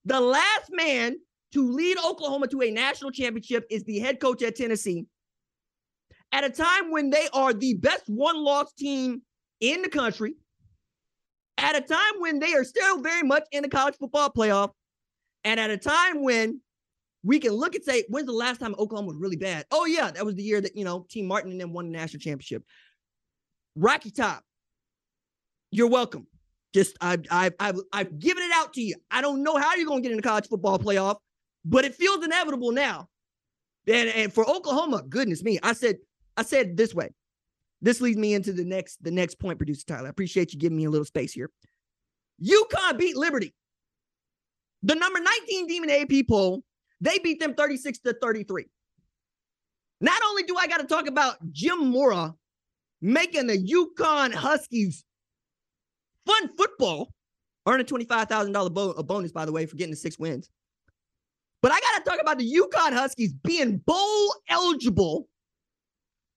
The 0.05 0.21
last 0.21 0.71
man 0.71 1.17
to 1.53 1.71
lead 1.71 1.99
Oklahoma 1.99 2.49
to 2.49 2.63
a 2.63 2.71
national 2.71 3.11
championship 3.11 3.67
is 3.71 3.85
the 3.85 3.99
head 3.99 4.19
coach 4.19 4.43
at 4.43 4.57
Tennessee. 4.57 5.07
At 6.33 6.45
a 6.45 6.51
time 6.51 6.91
when 6.91 7.11
they 7.11 7.29
are 7.35 7.53
the 7.53 7.75
best 7.75 8.05
one 8.07 8.43
loss 8.43 8.73
team 8.73 9.23
in 9.61 9.83
the 9.83 9.89
country, 9.89 10.35
at 11.59 11.77
a 11.77 11.83
time 11.83 12.15
when 12.19 12.39
they 12.39 12.55
are 12.55 12.65
still 12.65 13.03
very 13.03 13.23
much 13.23 13.45
in 13.53 13.63
the 13.63 13.69
college 13.69 13.95
football 13.97 14.31
playoff, 14.31 14.71
and 15.45 15.61
at 15.61 15.71
a 15.71 15.77
time 15.77 16.23
when 16.23 16.61
we 17.23 17.39
can 17.39 17.53
look 17.53 17.75
and 17.75 17.85
say, 17.85 18.05
when's 18.09 18.27
the 18.27 18.33
last 18.33 18.59
time 18.59 18.75
Oklahoma 18.79 19.09
was 19.09 19.17
really 19.19 19.37
bad? 19.37 19.67
Oh, 19.71 19.85
yeah, 19.85 20.11
that 20.11 20.25
was 20.25 20.35
the 20.35 20.43
year 20.43 20.61
that, 20.61 20.77
you 20.77 20.85
know, 20.85 21.07
Tee 21.09 21.23
Martin 21.23 21.53
and 21.53 21.61
them 21.61 21.73
won 21.73 21.87
the 21.87 21.93
national 21.93 22.21
championship. 22.21 22.65
Rocky 23.77 24.11
Top, 24.11 24.43
you're 25.73 25.89
welcome. 25.89 26.27
Just 26.73 26.97
I've 27.01 27.25
I've 27.31 27.55
I've, 27.59 27.81
I've 27.93 28.19
given 28.19 28.45
it 28.45 28.53
out 28.55 28.75
to 28.75 28.81
you. 28.81 28.95
I 29.11 29.21
don't 29.21 29.43
know 29.43 29.57
how 29.57 29.75
you're 29.75 29.87
gonna 29.87 30.01
get 30.01 30.13
in 30.13 30.17
the 30.17 30.23
college 30.23 30.47
football 30.49 30.79
playoff, 30.79 31.17
but 31.65 31.85
it 31.85 31.95
feels 31.95 32.25
inevitable 32.25 32.71
now. 32.71 33.09
And, 33.89 34.09
and 34.11 34.33
for 34.33 34.49
Oklahoma, 34.49 35.03
goodness 35.09 35.43
me, 35.43 35.59
I 35.63 35.73
said 35.73 35.97
I 36.37 36.43
said 36.43 36.77
this 36.77 36.95
way. 36.95 37.11
This 37.81 38.01
leads 38.01 38.17
me 38.17 38.35
into 38.35 38.53
the 38.53 38.65
next 38.65 39.03
the 39.03 39.11
next 39.11 39.41
point, 39.41 39.59
producer 39.59 39.85
Tyler. 39.87 40.07
I 40.07 40.11
appreciate 40.11 40.53
you 40.53 40.59
giving 40.59 40.77
me 40.77 40.85
a 40.85 40.91
little 40.91 41.05
space 41.05 41.33
here. 41.33 41.51
UConn 42.43 42.99
beat 42.99 43.17
Liberty. 43.17 43.55
The 44.83 44.95
number 44.95 45.21
19 45.21 45.69
team 45.69 45.85
in 45.85 45.89
the 45.89 46.01
AP 46.01 46.27
poll, 46.29 46.65
they 47.01 47.19
beat 47.19 47.41
them 47.41 47.55
36 47.55 47.99
to 48.01 48.15
33. 48.21 48.67
Not 50.01 50.21
only 50.27 50.43
do 50.43 50.57
I 50.57 50.67
got 50.67 50.79
to 50.79 50.87
talk 50.87 51.07
about 51.07 51.37
Jim 51.53 51.87
Mora 51.87 52.35
making 53.01 53.47
the 53.47 53.59
UConn 53.59 54.35
Huskies 54.35 55.05
fun 56.27 56.57
football, 56.57 57.13
earning 57.67 57.87
$25,000 57.87 58.75
bo- 58.75 59.03
bonus, 59.03 59.33
by 59.33 59.45
the 59.45 59.53
way, 59.53 59.67
for 59.67 59.77
getting 59.77 59.93
the 59.93 59.97
six 59.97 60.19
wins. 60.19 60.51
But 61.63 61.73
I 61.73 61.81
got 61.81 62.05
to 62.05 62.11
talk 62.11 62.21
about 62.21 62.39
the 62.39 62.53
UConn 62.53 62.93
Huskies 62.93 63.33
being 63.33 63.79
bowl 63.79 64.35
eligible 64.49 65.29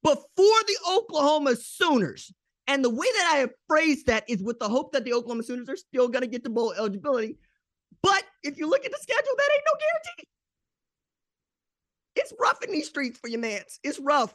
before 0.04 0.24
the 0.38 0.78
Oklahoma 0.88 1.56
Sooners. 1.56 2.32
And 2.68 2.84
the 2.84 2.90
way 2.90 3.08
that 3.18 3.32
I 3.34 3.38
have 3.38 3.52
phrased 3.68 4.08
that 4.08 4.24
is 4.28 4.42
with 4.42 4.60
the 4.60 4.70
hope 4.70 4.92
that 4.94 5.04
the 5.04 5.14
Oklahoma 5.14 5.44
Sooners 5.44 5.70
are 5.70 5.78
still 5.78 6.08
going 6.08 6.22
to 6.22 6.28
get 6.28 6.44
the 6.44 6.50
bowl 6.50 6.74
eligibility. 6.74 7.38
But 8.02 8.24
if 8.44 8.58
you 8.58 8.70
look 8.70 8.86
at 8.86 8.92
the 8.92 8.98
schedule, 9.02 9.34
that 9.36 9.50
ain't 9.54 9.64
no 9.66 9.80
guarantee. 9.80 10.28
It's 12.16 12.34
rough 12.40 12.64
in 12.64 12.72
these 12.72 12.88
streets 12.88 13.20
for 13.20 13.28
your 13.28 13.40
mans. 13.40 13.80
It's 13.84 14.00
rough. 14.00 14.34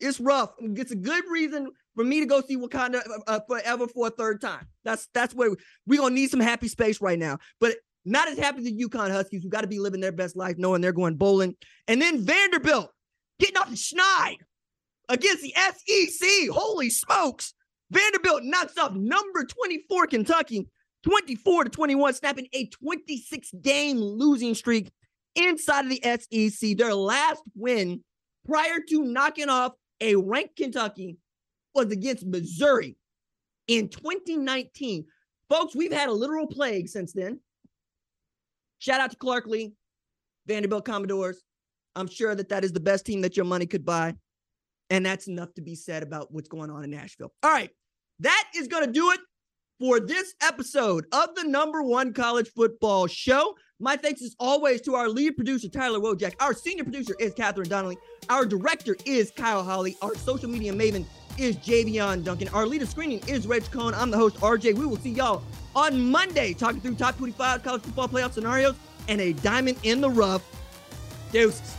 It's 0.00 0.20
rough. 0.20 0.52
It's 0.60 0.92
a 0.92 0.96
good 0.96 1.24
reason 1.30 1.70
for 1.94 2.04
me 2.04 2.20
to 2.20 2.26
go 2.26 2.40
see 2.40 2.56
Wakanda 2.56 3.00
uh, 3.06 3.18
uh 3.26 3.40
forever 3.48 3.88
for 3.88 4.08
a 4.08 4.10
third 4.10 4.40
time. 4.40 4.66
That's 4.84 5.08
that's 5.14 5.34
where 5.34 5.50
we're 5.86 6.00
gonna 6.00 6.14
need 6.14 6.30
some 6.30 6.40
happy 6.40 6.68
space 6.68 7.00
right 7.00 7.18
now. 7.18 7.38
But 7.60 7.76
not 8.04 8.28
as 8.28 8.38
happy 8.38 8.58
as 8.58 8.64
the 8.64 8.84
UConn 8.84 9.10
Huskies, 9.10 9.42
who 9.42 9.50
got 9.50 9.60
to 9.60 9.66
be 9.66 9.78
living 9.78 10.00
their 10.00 10.12
best 10.12 10.36
life, 10.36 10.56
knowing 10.56 10.80
they're 10.80 10.92
going 10.92 11.16
bowling. 11.16 11.54
And 11.86 12.00
then 12.00 12.24
Vanderbilt 12.24 12.90
getting 13.38 13.56
off 13.56 13.70
the 13.70 13.76
schneid 13.76 14.36
against 15.08 15.42
the 15.42 15.54
SEC. 15.54 16.48
Holy 16.50 16.90
smokes! 16.90 17.54
Vanderbilt 17.90 18.44
knocks 18.44 18.78
off 18.78 18.92
number 18.92 19.44
24 19.44 20.06
Kentucky, 20.06 20.68
24 21.02 21.64
to 21.64 21.70
21, 21.70 22.14
snapping 22.14 22.46
a 22.52 22.66
26 22.66 23.50
game 23.60 23.98
losing 23.98 24.54
streak 24.54 24.90
inside 25.34 25.86
of 25.86 25.90
the 25.90 26.50
SEC. 26.50 26.76
Their 26.76 26.94
last 26.94 27.42
win 27.54 28.02
prior 28.46 28.78
to 28.88 29.04
knocking 29.04 29.48
off 29.48 29.72
a 30.00 30.16
ranked 30.16 30.56
Kentucky 30.56 31.18
was 31.74 31.90
against 31.92 32.26
Missouri 32.26 32.96
in 33.66 33.88
2019. 33.88 35.04
Folks, 35.48 35.74
we've 35.74 35.92
had 35.92 36.08
a 36.08 36.12
literal 36.12 36.46
plague 36.46 36.88
since 36.88 37.12
then. 37.12 37.40
Shout 38.78 39.00
out 39.00 39.10
to 39.10 39.16
Clark 39.16 39.46
Lea, 39.46 39.72
Vanderbilt 40.46 40.84
Commodores. 40.84 41.42
I'm 41.96 42.08
sure 42.08 42.34
that 42.34 42.48
that 42.48 42.64
is 42.64 42.72
the 42.72 42.80
best 42.80 43.04
team 43.04 43.20
that 43.22 43.36
your 43.36 43.46
money 43.46 43.66
could 43.66 43.84
buy. 43.84 44.14
And 44.90 45.04
that's 45.04 45.28
enough 45.28 45.52
to 45.54 45.62
be 45.62 45.74
said 45.74 46.02
about 46.02 46.32
what's 46.32 46.48
going 46.48 46.70
on 46.70 46.82
in 46.82 46.90
Nashville. 46.90 47.32
All 47.42 47.50
right. 47.50 47.70
That 48.20 48.44
is 48.56 48.68
going 48.68 48.84
to 48.84 48.92
do 48.92 49.10
it 49.12 49.20
for 49.78 49.98
this 49.98 50.34
episode 50.42 51.06
of 51.12 51.34
the 51.34 51.44
number 51.44 51.82
one 51.82 52.12
college 52.12 52.50
football 52.54 53.06
show. 53.06 53.56
My 53.78 53.96
thanks 53.96 54.20
as 54.22 54.36
always 54.38 54.82
to 54.82 54.94
our 54.94 55.08
lead 55.08 55.36
producer, 55.36 55.68
Tyler 55.68 56.00
Wojak. 56.00 56.34
Our 56.38 56.52
senior 56.52 56.84
producer 56.84 57.14
is 57.18 57.32
Catherine 57.32 57.68
Donnelly. 57.68 57.96
Our 58.28 58.44
director 58.44 58.94
is 59.06 59.30
Kyle 59.30 59.64
Holly. 59.64 59.96
Our 60.02 60.14
social 60.16 60.50
media 60.50 60.72
maven 60.72 61.06
is 61.40 61.56
Javion 61.56 62.22
Duncan. 62.22 62.48
Our 62.48 62.66
lead 62.66 62.82
of 62.82 62.88
screening 62.88 63.26
is 63.26 63.46
Reg 63.46 63.64
Cohn. 63.70 63.94
I'm 63.94 64.10
the 64.10 64.16
host, 64.16 64.36
RJ. 64.36 64.76
We 64.76 64.84
will 64.84 64.98
see 64.98 65.10
y'all 65.10 65.42
on 65.74 66.10
Monday 66.10 66.52
talking 66.52 66.80
through 66.80 66.96
top 66.96 67.16
25 67.16 67.62
college 67.62 67.82
football 67.82 68.08
playoff 68.08 68.32
scenarios 68.32 68.76
and 69.08 69.20
a 69.20 69.32
diamond 69.32 69.78
in 69.82 70.00
the 70.00 70.10
rough. 70.10 70.42
Deuces. 71.32 71.76